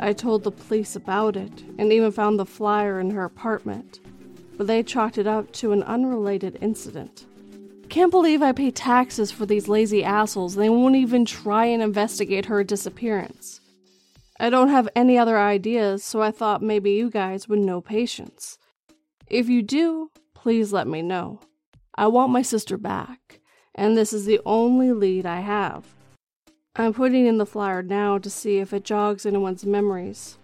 I 0.00 0.12
told 0.12 0.44
the 0.44 0.52
police 0.52 0.94
about 0.94 1.36
it 1.36 1.64
and 1.78 1.92
even 1.92 2.12
found 2.12 2.38
the 2.38 2.46
flyer 2.46 3.00
in 3.00 3.10
her 3.10 3.24
apartment, 3.24 4.00
but 4.56 4.68
they 4.68 4.82
chalked 4.82 5.18
it 5.18 5.26
up 5.26 5.52
to 5.54 5.72
an 5.72 5.82
unrelated 5.82 6.58
incident. 6.60 7.26
Can't 7.88 8.10
believe 8.10 8.42
I 8.42 8.52
pay 8.52 8.70
taxes 8.70 9.30
for 9.30 9.46
these 9.46 9.66
lazy 9.66 10.04
assholes 10.04 10.54
they 10.54 10.68
won't 10.68 10.96
even 10.96 11.24
try 11.24 11.64
and 11.64 11.82
investigate 11.82 12.46
her 12.46 12.62
disappearance. 12.62 13.60
I 14.38 14.50
don't 14.50 14.68
have 14.68 14.88
any 14.94 15.16
other 15.18 15.38
ideas, 15.38 16.04
so 16.04 16.20
I 16.20 16.30
thought 16.30 16.62
maybe 16.62 16.92
you 16.92 17.10
guys 17.10 17.48
would 17.48 17.58
know 17.58 17.80
patience. 17.80 18.58
If 19.26 19.48
you 19.48 19.62
do, 19.62 20.10
please 20.34 20.72
let 20.72 20.86
me 20.86 21.02
know. 21.02 21.40
I 21.94 22.06
want 22.08 22.30
my 22.30 22.42
sister 22.42 22.76
back, 22.76 23.40
and 23.74 23.96
this 23.96 24.12
is 24.12 24.26
the 24.26 24.40
only 24.44 24.92
lead 24.92 25.26
I 25.26 25.40
have. 25.40 25.86
I'm 26.76 26.92
putting 26.92 27.26
in 27.26 27.38
the 27.38 27.46
flyer 27.46 27.82
now 27.82 28.18
to 28.18 28.30
see 28.30 28.58
if 28.58 28.72
it 28.72 28.84
jogs 28.84 29.26
anyone's 29.26 29.66
memories. 29.66 30.38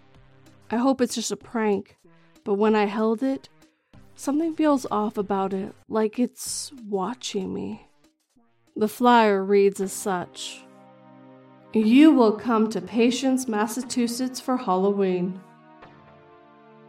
I 0.69 0.77
hope 0.77 0.99
it's 0.99 1.15
just 1.15 1.31
a 1.31 1.37
prank, 1.37 1.95
but 2.43 2.55
when 2.55 2.75
I 2.75 2.85
held 2.85 3.23
it, 3.23 3.49
Something 4.15 4.55
feels 4.55 4.85
off 4.89 5.17
about 5.17 5.53
it, 5.53 5.75
like 5.89 6.19
it's 6.19 6.71
watching 6.87 7.53
me. 7.53 7.87
The 8.75 8.87
flyer 8.87 9.43
reads 9.43 9.81
as 9.81 9.91
such 9.91 10.63
You 11.73 12.11
will 12.11 12.31
come 12.31 12.69
to 12.69 12.81
Patience, 12.81 13.47
Massachusetts 13.47 14.39
for 14.39 14.57
Halloween. 14.57 15.39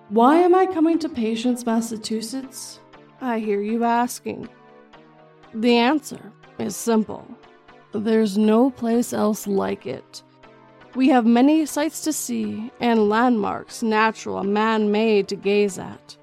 Why 0.08 0.36
am 0.36 0.54
I 0.54 0.66
coming 0.66 0.98
to 1.00 1.08
Patience, 1.08 1.66
Massachusetts? 1.66 2.78
I 3.20 3.40
hear 3.40 3.60
you 3.60 3.82
asking. 3.82 4.48
The 5.52 5.76
answer 5.76 6.32
is 6.58 6.76
simple 6.76 7.26
there's 7.92 8.36
no 8.36 8.70
place 8.70 9.12
else 9.12 9.46
like 9.46 9.86
it. 9.86 10.22
We 10.94 11.08
have 11.08 11.26
many 11.26 11.66
sights 11.66 12.02
to 12.02 12.12
see 12.12 12.70
and 12.80 13.08
landmarks, 13.08 13.82
natural 13.82 14.38
and 14.38 14.52
man 14.52 14.90
made, 14.90 15.28
to 15.28 15.36
gaze 15.36 15.78
at. 15.78 16.16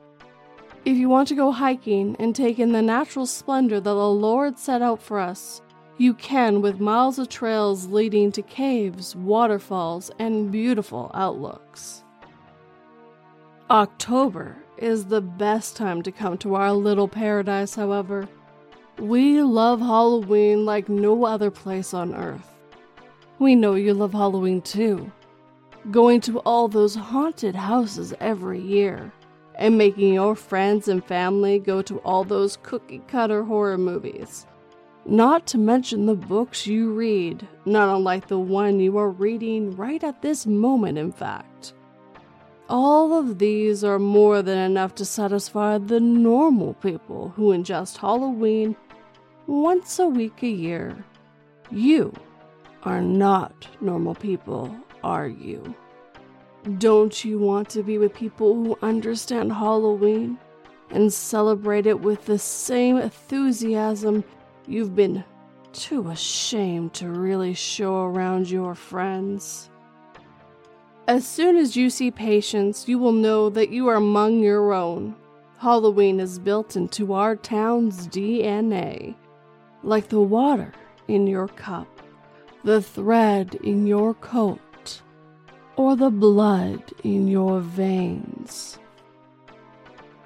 If 0.86 0.98
you 0.98 1.08
want 1.08 1.30
to 1.30 1.36
go 1.36 1.54
hiking 1.54 2.18
and 2.20 2.36
take 2.36 2.60
in 2.60 2.74
the 2.74 2.82
natural 2.82 3.26
splendor 3.26 3.80
that 3.80 3.84
the 3.84 4.10
Lord 4.10 4.60
set 4.60 4.82
out 4.82 5.02
for 5.02 5.18
us, 5.18 5.62
you 5.98 6.14
can 6.14 6.62
with 6.62 6.82
miles 6.82 7.18
of 7.18 7.30
trails 7.30 7.88
leading 7.88 8.34
to 8.34 8.42
caves, 8.42 9.16
waterfalls, 9.16 10.12
and 10.20 10.52
beautiful 10.52 11.10
outlooks. 11.14 12.04
October 13.70 14.58
is 14.78 15.06
the 15.06 15.22
best 15.22 15.78
time 15.78 16.02
to 16.02 16.12
come 16.12 16.38
to 16.40 16.56
our 16.56 16.74
little 16.74 17.08
paradise, 17.08 17.76
however. 17.76 18.28
We 19.00 19.42
love 19.42 19.80
Halloween 19.80 20.66
like 20.66 20.90
no 20.90 21.26
other 21.26 21.50
place 21.50 21.94
on 21.94 22.14
earth. 22.14 22.54
We 23.40 23.56
know 23.56 23.76
you 23.76 23.94
love 23.94 24.12
Halloween 24.12 24.62
too. 24.62 25.10
Going 25.92 26.20
to 26.22 26.40
all 26.40 26.68
those 26.68 26.94
haunted 26.94 27.56
houses 27.56 28.14
every 28.20 28.60
year, 28.60 29.14
and 29.56 29.78
making 29.78 30.14
your 30.14 30.36
friends 30.36 30.88
and 30.88 31.04
family 31.06 31.60
go 31.60 31.82
to 31.82 32.00
all 32.00 32.24
those 32.24 32.58
cookie 32.64 33.02
cutter 33.08 33.44
horror 33.44 33.78
movies. 33.78 34.46
Not 35.06 35.46
to 35.48 35.58
mention 35.58 36.06
the 36.06 36.16
books 36.16 36.66
you 36.66 36.92
read, 36.94 37.46
not 37.66 37.94
unlike 37.94 38.28
the 38.28 38.40
one 38.40 38.80
you 38.80 38.98
are 38.98 39.10
reading 39.10 39.76
right 39.76 40.02
at 40.04 40.22
this 40.22 40.46
moment, 40.46 40.98
in 40.98 41.12
fact. 41.12 41.74
All 42.70 43.14
of 43.14 43.38
these 43.38 43.84
are 43.84 44.00
more 44.00 44.42
than 44.42 44.58
enough 44.58 44.96
to 44.96 45.06
satisfy 45.06 45.78
the 45.78 46.00
normal 46.00 46.74
people 46.76 47.34
who 47.36 47.50
ingest 47.50 47.98
Halloween 47.98 48.78
once 49.46 50.00
a 50.00 50.08
week 50.08 50.42
a 50.42 50.48
year. 50.48 51.04
You 51.70 52.14
are 52.84 53.02
not 53.02 53.68
normal 53.82 54.16
people, 54.16 54.74
are 55.04 55.28
you? 55.28 55.76
Don't 56.78 57.26
you 57.26 57.40
want 57.40 57.68
to 57.72 57.84
be 57.84 57.98
with 57.98 58.14
people 58.14 58.54
who 58.54 58.78
understand 58.82 59.52
Halloween 59.52 60.38
and 60.92 61.12
celebrate 61.12 61.86
it 61.86 62.00
with 62.00 62.26
the 62.26 62.40
same 62.40 62.98
enthusiasm 62.98 64.24
you've 64.66 64.96
been 64.96 65.26
too 65.74 66.10
ashamed 66.10 66.94
to 66.94 67.10
really 67.10 67.54
show 67.54 68.04
around 68.04 68.50
your 68.50 68.76
friends? 68.76 69.70
As 71.06 71.28
soon 71.28 71.58
as 71.58 71.76
you 71.76 71.90
see 71.90 72.12
Patience, 72.12 72.88
you 72.88 72.98
will 72.98 73.12
know 73.12 73.50
that 73.50 73.72
you 73.72 73.90
are 73.90 73.96
among 73.96 74.40
your 74.40 74.72
own. 74.72 75.16
Halloween 75.58 76.22
is 76.22 76.40
built 76.40 76.78
into 76.78 77.12
our 77.12 77.36
town's 77.36 78.08
DNA, 78.08 79.16
like 79.84 80.08
the 80.08 80.22
water 80.22 80.72
in 81.10 81.28
your 81.28 81.50
cup, 81.50 81.90
the 82.64 82.82
thread 82.82 83.56
in 83.56 83.86
your 83.86 84.14
coat, 84.14 84.62
or 85.76 85.96
the 85.96 86.10
blood 86.10 86.84
in 87.04 87.28
your 87.28 87.60
veins. 87.60 88.78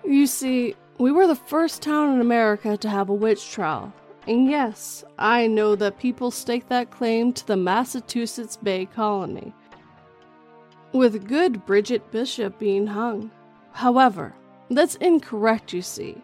You 0.04 0.28
see, 0.28 0.76
we 0.98 1.12
were 1.12 1.28
the 1.28 1.36
first 1.36 1.82
town 1.82 2.14
in 2.14 2.22
America 2.22 2.78
to 2.78 2.90
have 2.90 3.10
a 3.10 3.14
witch 3.14 3.52
trial, 3.52 3.94
and 4.28 4.50
yes, 4.50 5.04
I 5.18 5.48
know 5.48 5.76
that 5.76 6.00
people 6.00 6.32
stake 6.32 6.68
that 6.70 6.92
claim 6.92 7.34
to 7.34 7.48
the 7.48 7.58
Massachusetts 7.58 8.58
Bay 8.58 8.86
Colony 8.86 9.54
with 10.94 11.28
good 11.28 11.66
Bridget 11.66 12.12
Bishop 12.12 12.58
being 12.58 12.88
hung. 12.88 13.32
However, 13.72 14.34
that's 14.70 14.96
incorrect, 14.96 15.74
you 15.74 15.82
see. 15.82 16.22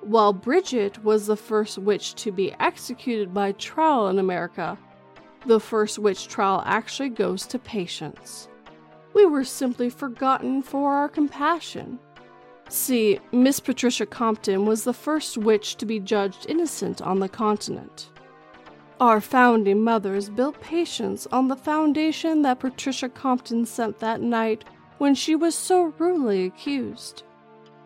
While 0.00 0.32
Bridget 0.32 1.04
was 1.04 1.26
the 1.26 1.36
first 1.36 1.78
witch 1.78 2.14
to 2.16 2.32
be 2.32 2.54
executed 2.60 3.34
by 3.34 3.52
trial 3.52 4.08
in 4.08 4.18
America, 4.18 4.78
the 5.48 5.58
first 5.58 5.98
witch 5.98 6.28
trial 6.28 6.62
actually 6.66 7.08
goes 7.08 7.46
to 7.46 7.58
Patience. 7.58 8.48
We 9.14 9.24
were 9.24 9.44
simply 9.44 9.90
forgotten 9.90 10.62
for 10.62 10.92
our 10.92 11.08
compassion. 11.08 11.98
See, 12.68 13.18
Miss 13.32 13.58
Patricia 13.58 14.04
Compton 14.04 14.66
was 14.66 14.84
the 14.84 14.92
first 14.92 15.38
witch 15.38 15.76
to 15.76 15.86
be 15.86 16.00
judged 16.00 16.46
innocent 16.48 17.00
on 17.00 17.18
the 17.18 17.30
continent. 17.30 18.10
Our 19.00 19.22
founding 19.22 19.82
mothers 19.82 20.28
built 20.28 20.60
patience 20.60 21.26
on 21.32 21.48
the 21.48 21.56
foundation 21.56 22.42
that 22.42 22.60
Patricia 22.60 23.08
Compton 23.08 23.64
sent 23.64 23.98
that 24.00 24.20
night 24.20 24.64
when 24.98 25.14
she 25.14 25.34
was 25.34 25.54
so 25.54 25.94
rudely 25.98 26.44
accused. 26.44 27.22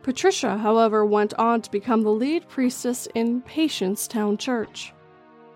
Patricia, 0.03 0.59
however, 0.59 1.07
went 1.07 1.33
on 1.35 1.62
to 1.62 1.70
become 1.70 2.03
the 2.03 2.11
lead 2.11 2.48
priestess 2.48 3.07
in 3.14 3.40
Patience 3.42 4.09
Town 4.09 4.37
Church. 4.37 4.92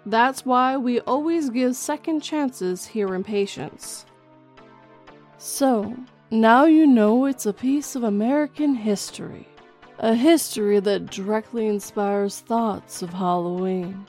That's 0.07 0.47
why 0.47 0.77
we 0.77 1.01
always 1.01 1.51
give 1.51 1.75
second 1.75 2.21
chances 2.21 2.87
here 2.87 3.13
in 3.17 3.25
Patience. 3.25 4.07
So, 5.37 5.97
now 6.31 6.65
you 6.65 6.87
know 6.87 7.25
it's 7.25 7.45
a 7.45 7.53
piece 7.53 7.97
of 7.97 8.05
American 8.05 8.77
history, 8.77 9.49
a 9.99 10.15
history 10.15 10.79
that 10.79 11.11
directly 11.11 11.67
inspires 11.67 12.39
thoughts 12.39 13.03
of 13.03 13.13
Halloween. 13.13 14.07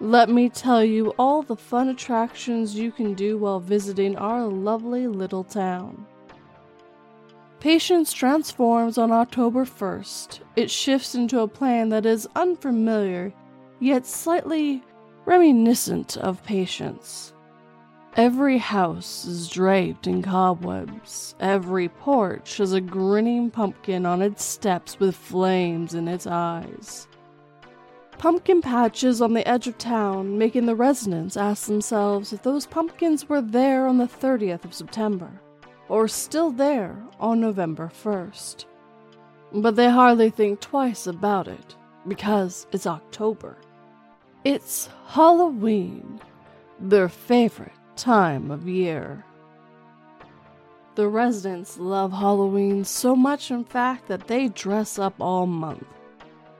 Let 0.00 0.30
me 0.30 0.48
tell 0.48 0.82
you 0.82 1.12
all 1.18 1.42
the 1.42 1.56
fun 1.56 1.90
attractions 1.90 2.74
you 2.74 2.90
can 2.90 3.12
do 3.12 3.36
while 3.36 3.60
visiting 3.60 4.16
our 4.16 4.46
lovely 4.46 5.08
little 5.08 5.44
town. 5.44 6.06
Patience 7.60 8.14
transforms 8.14 8.96
on 8.96 9.10
October 9.10 9.66
1st. 9.66 10.40
It 10.56 10.70
shifts 10.70 11.14
into 11.14 11.40
a 11.40 11.48
plan 11.48 11.90
that 11.90 12.06
is 12.06 12.28
unfamiliar, 12.34 13.32
yet 13.80 14.06
slightly 14.06 14.82
reminiscent 15.28 16.16
of 16.16 16.42
Patience. 16.42 17.34
Every 18.16 18.56
house 18.56 19.26
is 19.26 19.48
draped 19.48 20.06
in 20.06 20.22
cobwebs. 20.22 21.34
Every 21.38 21.88
porch 21.88 22.56
has 22.56 22.72
a 22.72 22.80
grinning 22.80 23.50
pumpkin 23.50 24.06
on 24.06 24.22
its 24.22 24.42
steps 24.42 24.98
with 24.98 25.14
flames 25.14 25.92
in 25.92 26.08
its 26.08 26.26
eyes 26.26 27.06
pumpkin 28.18 28.60
patches 28.60 29.22
on 29.22 29.32
the 29.32 29.46
edge 29.48 29.68
of 29.68 29.78
town, 29.78 30.36
making 30.36 30.66
the 30.66 30.74
residents 30.74 31.36
ask 31.36 31.66
themselves 31.66 32.32
if 32.32 32.42
those 32.42 32.66
pumpkins 32.66 33.28
were 33.28 33.40
there 33.40 33.86
on 33.86 33.96
the 33.96 34.08
30th 34.08 34.64
of 34.64 34.74
September, 34.74 35.30
or 35.88 36.08
still 36.08 36.50
there 36.50 36.96
on 37.20 37.40
November 37.40 37.90
1st. 38.02 38.66
But 39.52 39.76
they 39.76 39.88
hardly 39.88 40.30
think 40.30 40.60
twice 40.60 41.06
about 41.06 41.48
it, 41.48 41.76
because 42.06 42.66
it's 42.72 42.86
October. 42.86 43.56
It's 44.48 44.88
Halloween, 45.08 46.20
their 46.80 47.10
favorite 47.10 47.70
time 47.96 48.50
of 48.50 48.66
year. 48.66 49.22
The 50.94 51.06
residents 51.06 51.76
love 51.76 52.12
Halloween 52.12 52.82
so 52.82 53.14
much, 53.14 53.50
in 53.50 53.62
fact, 53.62 54.08
that 54.08 54.26
they 54.26 54.48
dress 54.48 54.98
up 54.98 55.12
all 55.20 55.44
month. 55.44 55.84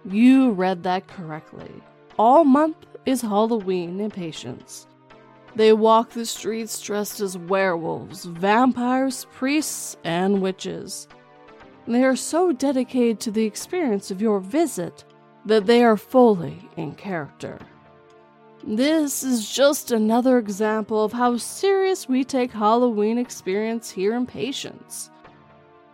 You 0.05 0.51
read 0.51 0.83
that 0.83 1.09
correctly. 1.09 1.73
All 2.19 2.45
month 2.45 2.77
is 3.07 3.23
Halloween 3.23 3.99
in 4.01 4.11
Patience. 4.11 4.87
They 5.57 5.73
walk 5.73 6.11
the 6.11 6.27
streets 6.27 6.79
dressed 6.83 7.23
as 7.23 7.39
werewolves, 7.39 8.27
vampires, 8.27 9.27
priests, 9.33 9.97
and 10.05 10.43
witches. 10.43 11.09
They 11.87 12.05
are 12.05 12.17
so 12.17 12.53
dedicated 12.53 13.19
to 13.21 13.31
the 13.31 13.47
experience 13.47 14.11
of 14.11 14.21
your 14.21 14.41
visit 14.41 15.07
that 15.47 15.65
they 15.65 15.83
are 15.83 15.97
fully 15.97 16.69
in 16.77 16.95
character. 16.95 17.59
This 18.65 19.23
is 19.23 19.51
just 19.51 19.93
another 19.93 20.39
example 20.39 21.05
of 21.05 21.13
how 21.13 21.37
serious 21.37 22.09
we 22.09 22.25
take 22.25 22.53
Halloween 22.53 23.19
experience 23.19 23.91
here 23.91 24.15
in 24.15 24.27
Patience. 24.27 25.11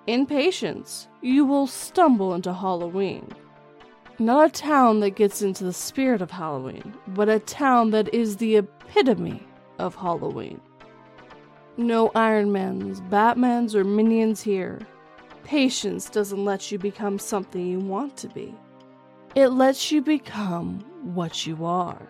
In 0.07 0.27
Patience, 0.27 1.09
you 1.22 1.44
will 1.44 1.66
stumble 1.66 2.35
into 2.35 2.53
Halloween 2.53 3.33
not 4.18 4.46
a 4.46 4.53
town 4.53 5.00
that 5.00 5.16
gets 5.16 5.42
into 5.42 5.64
the 5.64 5.72
spirit 5.72 6.22
of 6.22 6.31
Halloween, 6.31 6.94
but 7.09 7.29
a 7.29 7.40
town 7.40 7.90
that 7.90 8.12
is 8.14 8.37
the 8.37 8.57
epitome 8.57 9.44
of 9.79 9.94
Halloween. 9.94 10.61
No 11.77 12.11
Ironmans, 12.11 13.07
Batmans, 13.11 13.74
or 13.74 13.83
Minions 13.83 14.40
here. 14.40 14.81
Patience 15.42 16.09
doesn't 16.09 16.44
let 16.44 16.70
you 16.70 16.79
become 16.79 17.18
something 17.18 17.66
you 17.66 17.81
want 17.81 18.16
to 18.18 18.29
be. 18.29 18.55
It 19.35 19.48
lets 19.48 19.90
you 19.90 20.00
become 20.00 20.81
what 21.14 21.44
you 21.44 21.64
are. 21.64 22.09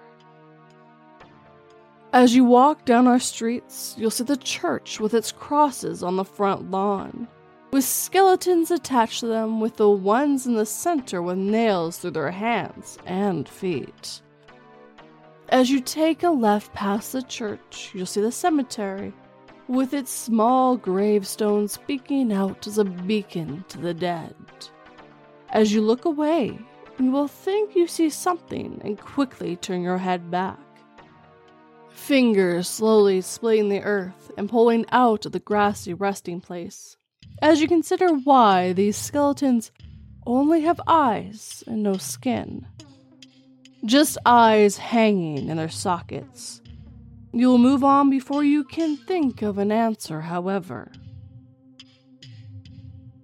As 2.14 2.35
you 2.35 2.44
walk 2.44 2.85
down 2.85 3.07
our 3.07 3.18
streets, 3.18 3.96
you'll 3.98 4.11
see 4.11 4.24
the 4.24 4.37
church 4.37 5.00
with 5.00 5.14
its 5.14 5.33
crosses 5.33 6.03
on 6.03 6.16
the 6.16 6.24
front 6.24 6.70
lawn 6.70 7.29
with 7.74 7.83
skeletons 7.83 8.70
attached 8.70 9.18
to 9.18 9.27
them, 9.27 9.59
with 9.59 9.79
the 9.79 9.90
ones 9.90 10.46
in 10.46 10.55
the 10.55 10.64
center 10.64 11.20
with 11.20 11.37
nails 11.37 11.98
through 11.98 12.12
their 12.12 12.31
hands 12.31 12.98
and 13.05 13.48
feet. 13.48 14.22
As 15.48 15.70
you 15.70 15.81
take 15.81 16.22
a 16.22 16.31
left 16.31 16.72
past 16.72 17.11
the 17.11 17.22
church, 17.22 17.90
you'll 17.92 18.07
see 18.07 18.20
the 18.20 18.31
cemetery, 18.31 19.12
with 19.66 19.92
its 19.92 20.12
small 20.12 20.77
gravestone 20.77 21.66
speaking 21.66 22.33
out 22.33 22.64
as 22.68 22.79
a 22.79 22.85
beacon 22.85 23.64
to 23.70 23.79
the 23.79 23.92
dead. 23.92 24.37
As 25.48 25.72
you 25.72 25.81
look 25.81 26.05
away, 26.05 26.57
you 27.00 27.11
will 27.11 27.27
think 27.27 27.74
you 27.74 27.88
see 27.88 28.09
something 28.09 28.81
and 28.85 29.00
quickly 29.00 29.57
turn 29.57 29.83
your 29.83 29.98
head 29.98 30.31
back. 30.31 30.61
Fingers 31.94 32.68
slowly 32.68 33.20
splitting 33.20 33.70
the 33.70 33.80
earth 33.80 34.30
and 34.37 34.50
pulling 34.50 34.85
out 34.90 35.24
of 35.24 35.33
the 35.33 35.38
grassy 35.38 35.94
resting 35.94 36.40
place, 36.40 36.96
as 37.40 37.61
you 37.61 37.68
consider 37.68 38.09
why 38.09 38.72
these 38.72 38.96
skeletons 38.96 39.70
only 40.26 40.62
have 40.62 40.80
eyes 40.87 41.64
and 41.66 41.83
no 41.83 41.96
skin. 41.96 42.66
Just 43.85 44.18
eyes 44.26 44.76
hanging 44.76 45.48
in 45.48 45.57
their 45.57 45.68
sockets. 45.68 46.61
You'll 47.33 47.59
move 47.59 47.85
on 47.85 48.11
before 48.11 48.44
you 48.44 48.64
can 48.64 48.96
think 48.96 49.40
of 49.42 49.59
an 49.59 49.72
answer, 49.72 50.20
however. 50.20 50.92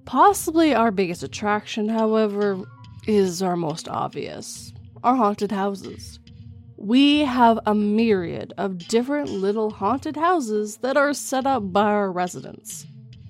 Possibly 0.05 0.75
our 0.75 0.91
biggest 0.91 1.23
attraction, 1.23 1.89
however, 1.89 2.61
is 3.07 3.43
our 3.43 3.57
most 3.57 3.89
obvious 3.89 4.73
our 5.03 5.17
haunted 5.17 5.51
houses. 5.51 6.20
We 6.83 7.19
have 7.27 7.61
a 7.67 7.75
myriad 7.75 8.55
of 8.57 8.89
different 8.89 9.29
little 9.29 9.69
haunted 9.71 10.17
houses 10.17 10.79
that 10.79 10.97
are 10.97 11.13
set 11.13 11.47
up 11.47 11.75
by 11.75 11.85
our 11.85 12.11
residents. 12.11 12.87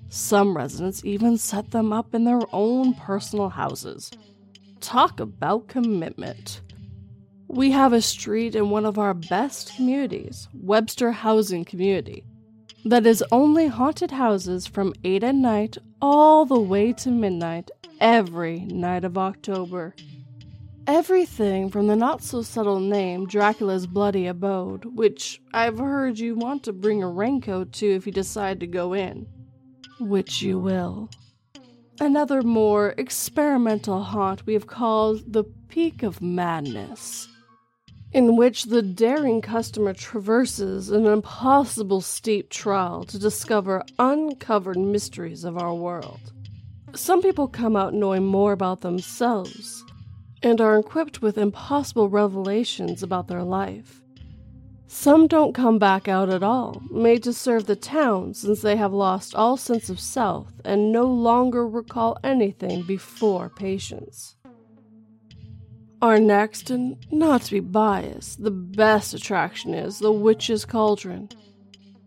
Some 0.07 0.55
residents 0.55 1.03
even 1.03 1.37
set 1.37 1.71
them 1.71 1.91
up 1.91 2.15
in 2.15 2.23
their 2.23 2.39
own 2.53 2.93
personal 2.93 3.49
houses. 3.49 4.09
Talk 4.79 5.19
about 5.19 5.67
commitment. 5.67 6.61
We 7.49 7.71
have 7.71 7.91
a 7.91 8.01
street 8.01 8.55
in 8.55 8.69
one 8.69 8.85
of 8.85 8.97
our 8.97 9.13
best 9.13 9.75
communities, 9.75 10.47
Webster 10.53 11.11
Housing 11.11 11.65
Community, 11.65 12.23
that 12.85 13.05
is 13.05 13.21
only 13.33 13.67
haunted 13.67 14.11
houses 14.11 14.65
from 14.65 14.93
8 15.03 15.25
at 15.25 15.35
night 15.35 15.77
all 16.01 16.45
the 16.45 16.59
way 16.59 16.93
to 16.93 17.11
midnight 17.11 17.69
every 17.99 18.61
night 18.61 19.03
of 19.03 19.17
October. 19.17 19.93
Everything 20.87 21.69
from 21.69 21.85
the 21.85 21.95
not 21.95 22.23
so 22.23 22.41
subtle 22.41 22.79
name 22.79 23.27
Dracula's 23.27 23.85
Bloody 23.85 24.25
Abode, 24.25 24.85
which 24.85 25.39
I've 25.53 25.77
heard 25.77 26.17
you 26.17 26.33
want 26.33 26.63
to 26.63 26.73
bring 26.73 27.03
a 27.03 27.07
raincoat 27.07 27.71
to 27.73 27.95
if 27.95 28.07
you 28.07 28.11
decide 28.11 28.59
to 28.61 28.67
go 28.67 28.93
in, 28.93 29.27
which 29.99 30.41
you 30.41 30.57
will. 30.57 31.09
Another 31.99 32.41
more 32.41 32.95
experimental 32.97 34.01
haunt 34.01 34.47
we 34.47 34.53
have 34.53 34.65
called 34.65 35.31
the 35.31 35.43
Peak 35.69 36.01
of 36.01 36.19
Madness, 36.19 37.27
in 38.11 38.35
which 38.35 38.63
the 38.63 38.81
daring 38.81 39.39
customer 39.39 39.93
traverses 39.93 40.89
an 40.89 41.05
impossible 41.05 42.01
steep 42.01 42.49
trail 42.49 43.03
to 43.03 43.19
discover 43.19 43.83
uncovered 43.99 44.79
mysteries 44.79 45.43
of 45.43 45.59
our 45.59 45.75
world. 45.75 46.33
Some 46.95 47.21
people 47.21 47.47
come 47.47 47.75
out 47.75 47.93
knowing 47.93 48.25
more 48.25 48.51
about 48.51 48.81
themselves 48.81 49.85
and 50.43 50.59
are 50.59 50.77
equipped 50.77 51.21
with 51.21 51.37
impossible 51.37 52.09
revelations 52.09 53.03
about 53.03 53.27
their 53.27 53.43
life. 53.43 54.01
Some 54.87 55.27
don't 55.27 55.53
come 55.53 55.79
back 55.79 56.09
out 56.09 56.29
at 56.29 56.43
all, 56.43 56.81
made 56.91 57.23
to 57.23 57.31
serve 57.31 57.65
the 57.65 57.77
town 57.77 58.33
since 58.33 58.61
they 58.61 58.75
have 58.75 58.91
lost 58.91 59.33
all 59.33 59.55
sense 59.55 59.89
of 59.89 60.01
self 60.01 60.51
and 60.65 60.91
no 60.91 61.05
longer 61.05 61.65
recall 61.65 62.17
anything 62.23 62.81
before 62.83 63.47
patience. 63.47 64.35
Our 66.01 66.19
next, 66.19 66.69
and 66.69 66.97
not 67.11 67.43
to 67.43 67.51
be 67.51 67.59
biased, 67.59 68.43
the 68.43 68.51
best 68.51 69.13
attraction 69.13 69.73
is 69.73 69.99
the 69.99 70.11
Witch's 70.11 70.65
Cauldron. 70.65 71.29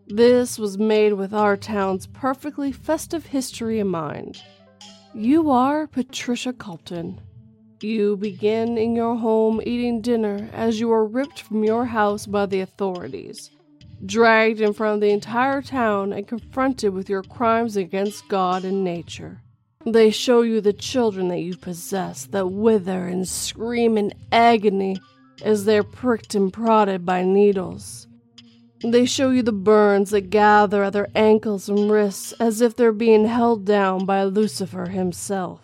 This 0.08 0.58
was 0.58 0.76
made 0.76 1.14
with 1.14 1.32
our 1.32 1.56
town's 1.56 2.06
perfectly 2.08 2.70
festive 2.70 3.26
history 3.26 3.78
in 3.78 3.88
mind. 3.88 4.42
You 5.14 5.50
are 5.50 5.86
Patricia 5.86 6.52
Colton. 6.52 7.20
You 7.80 8.16
begin 8.16 8.78
in 8.78 8.94
your 8.94 9.16
home 9.16 9.60
eating 9.64 10.00
dinner 10.00 10.48
as 10.52 10.80
you 10.80 10.90
are 10.92 11.04
ripped 11.04 11.42
from 11.42 11.64
your 11.64 11.84
house 11.84 12.24
by 12.24 12.46
the 12.46 12.60
authorities, 12.60 13.50
dragged 14.06 14.60
in 14.60 14.72
front 14.72 14.94
of 14.94 15.00
the 15.00 15.10
entire 15.10 15.60
town, 15.60 16.12
and 16.12 16.26
confronted 16.26 16.94
with 16.94 17.10
your 17.10 17.22
crimes 17.22 17.76
against 17.76 18.28
God 18.28 18.64
and 18.64 18.84
nature. 18.84 19.40
They 19.84 20.10
show 20.10 20.40
you 20.40 20.62
the 20.62 20.72
children 20.72 21.28
that 21.28 21.40
you 21.40 21.56
possess 21.56 22.24
that 22.26 22.46
wither 22.46 23.06
and 23.06 23.28
scream 23.28 23.98
in 23.98 24.14
agony 24.32 24.98
as 25.42 25.66
they're 25.66 25.82
pricked 25.82 26.34
and 26.34 26.50
prodded 26.50 27.04
by 27.04 27.22
needles. 27.22 28.06
They 28.82 29.04
show 29.04 29.30
you 29.30 29.42
the 29.42 29.52
burns 29.52 30.10
that 30.10 30.30
gather 30.30 30.84
at 30.84 30.92
their 30.94 31.08
ankles 31.14 31.68
and 31.68 31.90
wrists 31.90 32.32
as 32.40 32.60
if 32.60 32.76
they're 32.76 32.92
being 32.92 33.26
held 33.26 33.64
down 33.66 34.06
by 34.06 34.24
Lucifer 34.24 34.86
himself. 34.86 35.63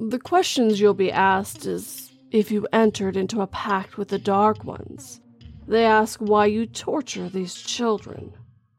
The 0.00 0.20
questions 0.20 0.80
you'll 0.80 0.94
be 0.94 1.10
asked 1.10 1.66
is 1.66 2.12
if 2.30 2.52
you 2.52 2.68
entered 2.72 3.16
into 3.16 3.40
a 3.40 3.48
pact 3.48 3.98
with 3.98 4.08
the 4.08 4.18
Dark 4.18 4.62
Ones. 4.62 5.20
They 5.66 5.84
ask 5.84 6.20
why 6.20 6.46
you 6.46 6.66
torture 6.66 7.28
these 7.28 7.54
children. 7.54 8.32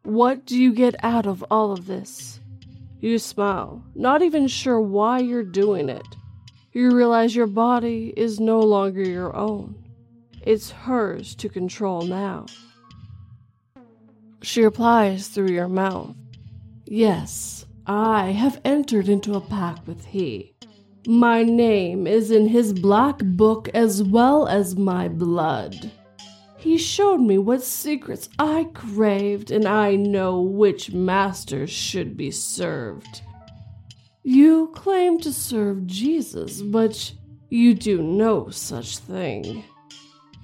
What 0.04 0.46
do 0.46 0.58
you 0.58 0.74
get 0.74 0.96
out 1.04 1.26
of 1.26 1.44
all 1.52 1.74
of 1.74 1.88
this? 1.88 2.40
You 3.02 3.20
smile, 3.20 3.84
not 3.96 4.22
even 4.22 4.48
sure 4.48 4.80
why 4.80 5.20
you're 5.20 5.44
doing 5.44 5.90
it. 5.90 6.08
You 6.72 6.96
realize 6.96 7.36
your 7.36 7.48
body 7.48 8.14
is 8.16 8.40
no 8.40 8.62
longer 8.62 9.04
your 9.04 9.36
own. 9.36 9.76
It's 10.42 10.72
hers 10.72 11.36
to 11.36 11.50
control 11.50 12.04
now. 12.04 12.46
She 14.42 14.64
replies 14.64 15.28
through 15.28 15.50
your 15.50 15.68
mouth. 15.68 16.16
Yes, 16.86 17.66
I 17.86 18.28
have 18.32 18.62
entered 18.64 19.10
into 19.10 19.34
a 19.34 19.42
pact 19.42 19.86
with 19.86 20.06
he. 20.06 20.56
My 21.08 21.44
name 21.44 22.06
is 22.08 22.30
in 22.30 22.48
his 22.48 22.74
black 22.74 23.20
book 23.20 23.70
as 23.74 24.04
well 24.04 24.48
as 24.48 24.76
my 24.76 25.08
blood. 25.08 25.92
He 26.58 26.78
showed 26.78 27.20
me 27.20 27.38
what 27.38 27.64
secrets 27.64 28.28
I 28.38 28.68
craved, 28.74 29.50
and 29.50 29.66
I 29.66 29.96
know 29.96 30.42
which 30.42 30.92
masters 30.92 31.70
should 31.70 32.18
be 32.18 32.32
served. 32.32 33.22
You 34.24 34.72
claim 34.76 35.22
to 35.22 35.32
serve 35.32 35.88
Jesus, 35.88 36.62
but 36.62 37.14
you 37.50 37.74
do 37.74 38.02
no 38.04 38.50
such 38.50 38.98
thing. 38.98 39.64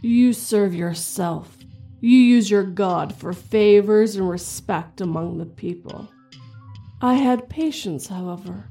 You 0.01 0.31
serve 0.31 0.73
yourself. 0.73 1.57
You 1.99 2.17
use 2.17 2.49
your 2.49 2.63
God 2.63 3.13
for 3.13 3.33
favors 3.33 4.15
and 4.15 4.29
respect 4.29 5.01
among 5.01 5.37
the 5.37 5.45
people. 5.45 6.09
I 7.01 7.15
had 7.15 7.49
patience, 7.49 8.07
however. 8.07 8.69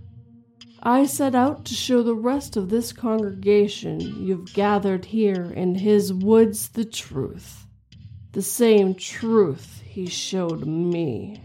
I 0.86 1.06
set 1.06 1.34
out 1.34 1.64
to 1.64 1.74
show 1.74 2.02
the 2.02 2.14
rest 2.14 2.58
of 2.58 2.68
this 2.68 2.92
congregation 2.92 4.00
you've 4.00 4.52
gathered 4.52 5.06
here 5.06 5.50
in 5.56 5.76
his 5.76 6.12
woods 6.12 6.68
the 6.68 6.84
truth. 6.84 7.66
The 8.32 8.42
same 8.42 8.94
truth 8.94 9.80
he 9.82 10.06
showed 10.06 10.66
me. 10.66 11.42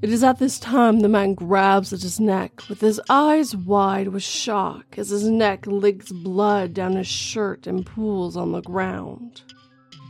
It 0.00 0.08
is 0.10 0.24
at 0.24 0.38
this 0.38 0.58
time 0.58 1.00
the 1.00 1.10
man 1.10 1.34
grabs 1.34 1.92
at 1.92 2.00
his 2.00 2.18
neck, 2.18 2.62
with 2.70 2.80
his 2.80 3.02
eyes 3.10 3.54
wide 3.54 4.08
with 4.08 4.22
shock 4.22 4.96
as 4.96 5.10
his 5.10 5.28
neck 5.28 5.66
licks 5.66 6.10
blood 6.10 6.72
down 6.72 6.96
his 6.96 7.06
shirt 7.06 7.66
and 7.66 7.84
pools 7.84 8.34
on 8.34 8.52
the 8.52 8.62
ground. 8.62 9.42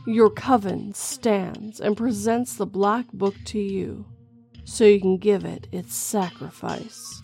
Your 0.07 0.29
coven 0.29 0.93
stands 0.93 1.81
and 1.81 1.97
presents 1.97 2.55
the 2.55 2.65
black 2.65 3.11
book 3.11 3.35
to 3.45 3.59
you, 3.59 4.05
so 4.63 4.85
you 4.85 5.01
can 5.01 5.17
give 5.17 5.43
it 5.43 5.67
its 5.73 5.93
sacrifice. 5.93 7.21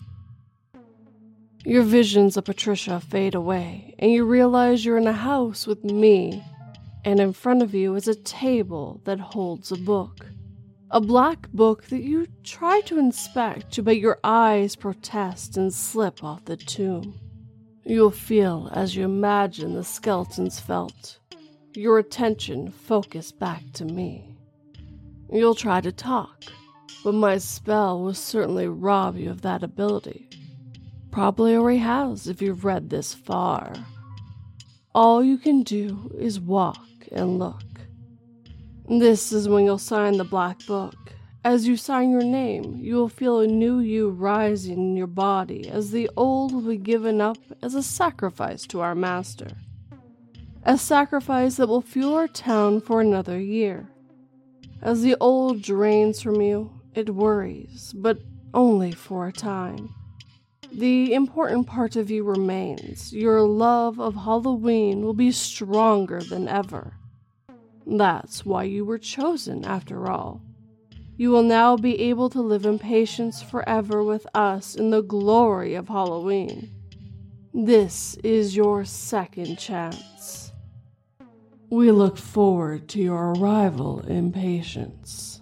Your 1.64 1.82
visions 1.84 2.36
of 2.36 2.44
Patricia 2.44 2.98
fade 2.98 3.36
away, 3.36 3.94
and 4.00 4.10
you 4.10 4.24
realize 4.24 4.84
you're 4.84 4.98
in 4.98 5.06
a 5.06 5.12
house 5.12 5.64
with 5.64 5.84
me, 5.84 6.42
and 7.04 7.20
in 7.20 7.32
front 7.32 7.62
of 7.62 7.72
you 7.72 7.94
is 7.94 8.08
a 8.08 8.16
table 8.16 9.00
that 9.04 9.20
holds 9.20 9.70
a 9.70 9.76
book. 9.76 10.26
A 10.90 11.00
black 11.00 11.48
book 11.52 11.84
that 11.84 12.02
you 12.02 12.26
try 12.42 12.80
to 12.82 12.98
inspect, 12.98 13.82
but 13.84 13.98
your 13.98 14.18
eyes 14.24 14.74
protest 14.74 15.56
and 15.56 15.72
slip 15.72 16.24
off 16.24 16.44
the 16.46 16.56
tomb. 16.56 17.20
You'll 17.84 18.10
feel 18.10 18.68
as 18.72 18.96
you 18.96 19.04
imagine 19.04 19.74
the 19.74 19.84
skeletons 19.84 20.58
felt 20.58 21.20
your 21.74 21.98
attention 21.98 22.72
focused 22.72 23.38
back 23.38 23.62
to 23.74 23.84
me. 23.84 24.36
You'll 25.30 25.54
try 25.54 25.80
to 25.80 25.92
talk, 25.92 26.42
but 27.04 27.14
my 27.14 27.38
spell 27.38 28.02
will 28.02 28.14
certainly 28.14 28.66
rob 28.66 29.16
you 29.16 29.30
of 29.30 29.42
that 29.42 29.62
ability. 29.62 30.28
Probably 31.12 31.54
already 31.54 31.78
has 31.78 32.26
if 32.26 32.42
you've 32.42 32.64
read 32.64 32.90
this 32.90 33.12
far. 33.14 33.74
All 34.94 35.22
you 35.22 35.38
can 35.38 35.62
do 35.62 36.10
is 36.18 36.40
walk 36.40 36.86
and 37.12 37.38
look. 37.38 37.62
This 38.88 39.30
is 39.30 39.48
when 39.48 39.64
you'll 39.64 39.78
sign 39.78 40.16
the 40.16 40.24
black 40.24 40.64
book. 40.66 40.94
As 41.44 41.66
you 41.66 41.76
sign 41.76 42.10
your 42.10 42.24
name, 42.24 42.76
you 42.80 42.96
will 42.96 43.08
feel 43.10 43.40
a 43.40 43.46
new 43.46 43.80
you 43.80 44.08
rising 44.08 44.78
in 44.78 44.96
your 44.96 45.06
body 45.06 45.68
as 45.68 45.90
the 45.90 46.08
old 46.16 46.52
will 46.52 46.62
be 46.62 46.76
given 46.78 47.20
up 47.20 47.36
as 47.62 47.74
a 47.74 47.82
sacrifice 47.82 48.66
to 48.68 48.80
our 48.80 48.94
master. 48.94 49.52
a 50.64 50.78
sacrifice 50.78 51.56
that 51.56 51.68
will 51.68 51.80
fuel 51.82 52.14
our 52.14 52.28
town 52.28 52.80
for 52.80 53.00
another 53.00 53.40
year. 53.40 53.88
As 54.80 55.02
the 55.02 55.16
old 55.20 55.62
drains 55.62 56.22
from 56.22 56.40
you, 56.40 56.80
it 56.94 57.10
worries, 57.14 57.92
but 57.96 58.18
only 58.54 58.92
for 58.92 59.26
a 59.26 59.32
time. 59.32 59.94
The 60.74 61.12
important 61.12 61.66
part 61.66 61.96
of 61.96 62.10
you 62.10 62.24
remains. 62.24 63.12
Your 63.12 63.42
love 63.42 64.00
of 64.00 64.14
Halloween 64.14 65.02
will 65.02 65.12
be 65.12 65.30
stronger 65.30 66.20
than 66.20 66.48
ever. 66.48 66.94
That's 67.86 68.46
why 68.46 68.64
you 68.64 68.86
were 68.86 68.98
chosen, 68.98 69.66
after 69.66 70.10
all. 70.10 70.40
You 71.18 71.30
will 71.30 71.42
now 71.42 71.76
be 71.76 72.00
able 72.00 72.30
to 72.30 72.40
live 72.40 72.64
in 72.64 72.78
patience 72.78 73.42
forever 73.42 74.02
with 74.02 74.26
us 74.34 74.74
in 74.74 74.88
the 74.88 75.02
glory 75.02 75.74
of 75.74 75.88
Halloween. 75.88 76.70
This 77.52 78.14
is 78.24 78.56
your 78.56 78.86
second 78.86 79.58
chance. 79.58 80.52
We 81.68 81.90
look 81.90 82.16
forward 82.16 82.88
to 82.88 82.98
your 82.98 83.34
arrival 83.34 84.00
in 84.00 84.32
patience. 84.32 85.41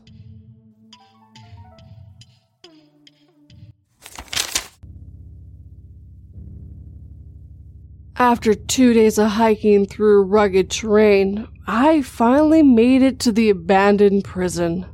After 8.21 8.53
two 8.53 8.93
days 8.93 9.17
of 9.17 9.29
hiking 9.31 9.87
through 9.87 10.25
rugged 10.25 10.71
terrain, 10.71 11.49
I 11.67 12.03
finally 12.03 12.63
made 12.63 13.01
it 13.01 13.19
to 13.21 13.33
the 13.33 13.49
abandoned 13.49 14.25
prison. 14.25 14.85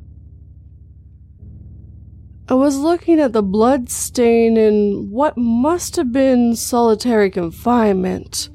I 2.49 2.55
was 2.55 2.79
looking 2.79 3.19
at 3.19 3.33
the 3.33 3.43
blood 3.43 3.91
stain 3.91 4.57
in 4.57 5.11
what 5.11 5.37
must 5.37 5.97
have 5.97 6.13
been 6.13 6.55
solitary 6.55 7.29
confinement 7.29 8.49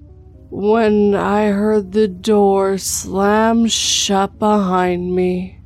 when 0.50 1.16
I 1.16 1.48
heard 1.48 1.92
the 1.92 2.08
door 2.08 2.78
slam 2.78 3.68
shut 3.68 4.40
behind 4.40 5.14
me. 5.14 5.61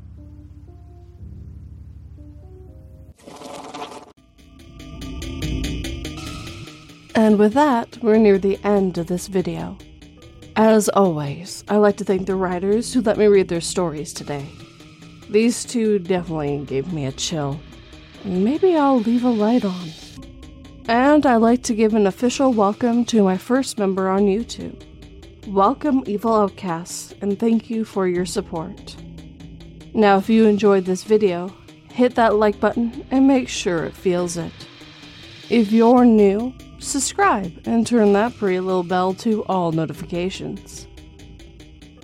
And 7.18 7.40
with 7.40 7.54
that, 7.54 7.98
we're 8.02 8.18
near 8.18 8.38
the 8.38 8.60
end 8.66 8.98
of 8.98 9.08
this 9.08 9.28
video. 9.28 9.78
As 10.58 10.90
always, 10.90 11.64
I 11.70 11.78
like 11.78 11.96
to 11.98 12.04
thank 12.04 12.28
the 12.28 12.36
writers 12.36 12.94
who 12.94 13.00
let 13.00 13.18
me 13.18 13.28
read 13.28 13.48
their 13.48 13.62
stories 13.62 14.12
today. 14.12 14.46
These 15.30 15.64
two 15.64 15.98
definitely 16.00 16.66
gave 16.66 16.92
me 16.92 17.06
a 17.06 17.14
chill. 17.14 17.58
Maybe 18.26 18.76
I'll 18.76 19.00
leave 19.00 19.24
a 19.24 19.30
light 19.30 19.64
on. 19.64 19.92
And 20.90 21.26
I'd 21.26 21.38
like 21.38 21.64
to 21.64 21.74
give 21.74 21.94
an 21.94 22.06
official 22.06 22.52
welcome 22.52 23.06
to 23.06 23.24
my 23.24 23.38
first 23.38 23.80
member 23.80 24.10
on 24.10 24.24
YouTube. 24.24 24.84
Welcome, 25.48 26.04
Evil 26.08 26.36
Outcasts, 26.36 27.14
and 27.22 27.40
thank 27.40 27.70
you 27.70 27.86
for 27.86 28.10
your 28.10 28.26
support. 28.26 28.94
Now, 29.94 30.18
if 30.18 30.30
you 30.30 30.48
enjoyed 30.48 30.84
this 30.84 31.04
video, 31.04 31.56
hit 31.92 32.16
that 32.16 32.36
like 32.36 32.60
button 32.60 33.08
and 33.10 33.26
make 33.26 33.48
sure 33.48 33.86
it 33.86 33.94
feels 33.94 34.36
it. 34.36 34.52
If 35.50 35.72
you're 35.72 36.04
new, 36.04 36.54
subscribe, 36.86 37.52
and 37.66 37.86
turn 37.86 38.14
that 38.14 38.38
pretty 38.38 38.60
little 38.60 38.84
bell 38.84 39.14
to 39.16 39.44
all 39.46 39.72
notifications. 39.72 40.88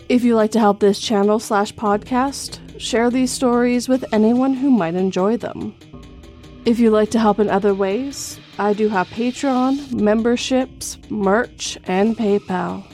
If 0.09 0.23
you'd 0.23 0.36
like 0.36 0.51
to 0.51 0.59
help 0.59 0.79
this 0.79 0.99
channel 0.99 1.39
slash 1.39 1.73
podcast, 1.73 2.59
share 2.79 3.09
these 3.09 3.32
stories 3.32 3.88
with 3.88 4.03
anyone 4.13 4.53
who 4.53 4.69
might 4.69 4.95
enjoy 4.95 5.38
them. 5.38 5.73
If 6.65 6.79
you'd 6.79 6.91
like 6.91 7.11
to 7.11 7.19
help 7.19 7.39
in 7.39 7.49
other 7.49 7.73
ways, 7.73 8.39
I 8.59 8.73
do 8.73 8.89
have 8.89 9.07
Patreon, 9.07 9.93
memberships, 9.93 10.97
merch, 11.09 11.77
and 11.86 12.17
PayPal. 12.17 12.86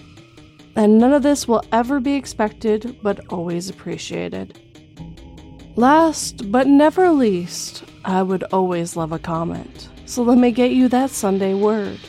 And 0.75 0.99
none 0.99 1.11
of 1.11 1.23
this 1.23 1.47
will 1.47 1.63
ever 1.71 1.99
be 1.99 2.13
expected, 2.13 2.97
but 3.01 3.25
always 3.33 3.69
appreciated. 3.69 4.59
Last 5.75 6.51
but 6.51 6.67
never 6.67 7.09
least, 7.09 7.83
I 8.05 8.21
would 8.21 8.43
always 8.45 8.95
love 8.95 9.11
a 9.11 9.19
comment. 9.19 9.89
So 10.07 10.23
let 10.23 10.37
me 10.37 10.51
get 10.51 10.71
you 10.71 10.87
that 10.87 11.09
Sunday 11.09 11.53
word. 11.53 11.99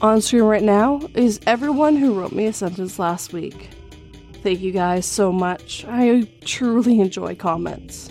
On 0.00 0.20
screen 0.20 0.42
right 0.42 0.64
now 0.64 1.00
is 1.14 1.38
everyone 1.46 1.94
who 1.94 2.12
wrote 2.12 2.32
me 2.32 2.46
a 2.46 2.52
sentence 2.52 2.98
last 2.98 3.32
week. 3.32 3.70
Thank 4.42 4.60
you 4.60 4.72
guys 4.72 5.06
so 5.06 5.30
much. 5.30 5.84
I 5.88 6.26
truly 6.44 6.98
enjoy 6.98 7.36
comments. 7.36 8.10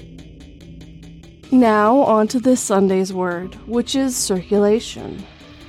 Now, 1.52 1.98
on 1.98 2.30
to 2.30 2.40
this 2.40 2.62
Sunday's 2.62 3.12
word, 3.12 3.56
which 3.68 3.94
is 3.94 4.16
circulation. 4.16 5.22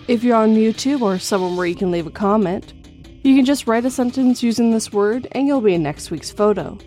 If 0.06 0.22
you're 0.22 0.36
on 0.36 0.54
YouTube 0.54 1.00
or 1.00 1.18
somewhere 1.18 1.56
where 1.56 1.66
you 1.66 1.74
can 1.74 1.90
leave 1.90 2.06
a 2.06 2.10
comment, 2.10 2.72
you 3.24 3.34
can 3.34 3.44
just 3.44 3.66
write 3.66 3.84
a 3.84 3.90
sentence 3.90 4.44
using 4.44 4.70
this 4.70 4.92
word 4.92 5.26
and 5.32 5.48
you'll 5.48 5.60
be 5.60 5.74
in 5.74 5.82
next 5.82 6.12
week's 6.12 6.30
photo. 6.30 6.78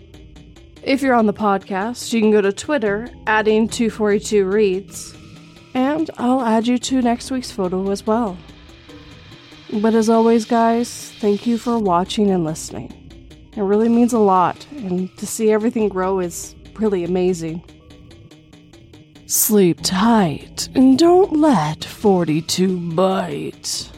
If 0.82 1.02
you're 1.02 1.14
on 1.14 1.26
the 1.26 1.34
podcast, 1.34 2.10
you 2.14 2.22
can 2.22 2.30
go 2.30 2.40
to 2.40 2.54
Twitter, 2.54 3.06
adding 3.26 3.68
To42 3.68 4.50
reads, 4.50 5.15
and 5.76 6.10
I'll 6.16 6.40
add 6.40 6.66
you 6.66 6.78
to 6.78 7.02
next 7.02 7.30
week's 7.30 7.50
photo 7.50 7.90
as 7.90 8.06
well. 8.06 8.38
But 9.82 9.94
as 9.94 10.08
always, 10.08 10.46
guys, 10.46 11.12
thank 11.20 11.46
you 11.46 11.58
for 11.58 11.78
watching 11.78 12.30
and 12.30 12.44
listening. 12.44 12.90
It 13.54 13.60
really 13.60 13.90
means 13.90 14.14
a 14.14 14.18
lot, 14.18 14.66
and 14.70 15.14
to 15.18 15.26
see 15.26 15.52
everything 15.52 15.90
grow 15.90 16.20
is 16.20 16.54
really 16.76 17.04
amazing. 17.04 17.62
Sleep 19.26 19.80
tight 19.82 20.70
and 20.74 20.98
don't 20.98 21.40
let 21.40 21.84
42 21.84 22.94
bite. 22.94 23.90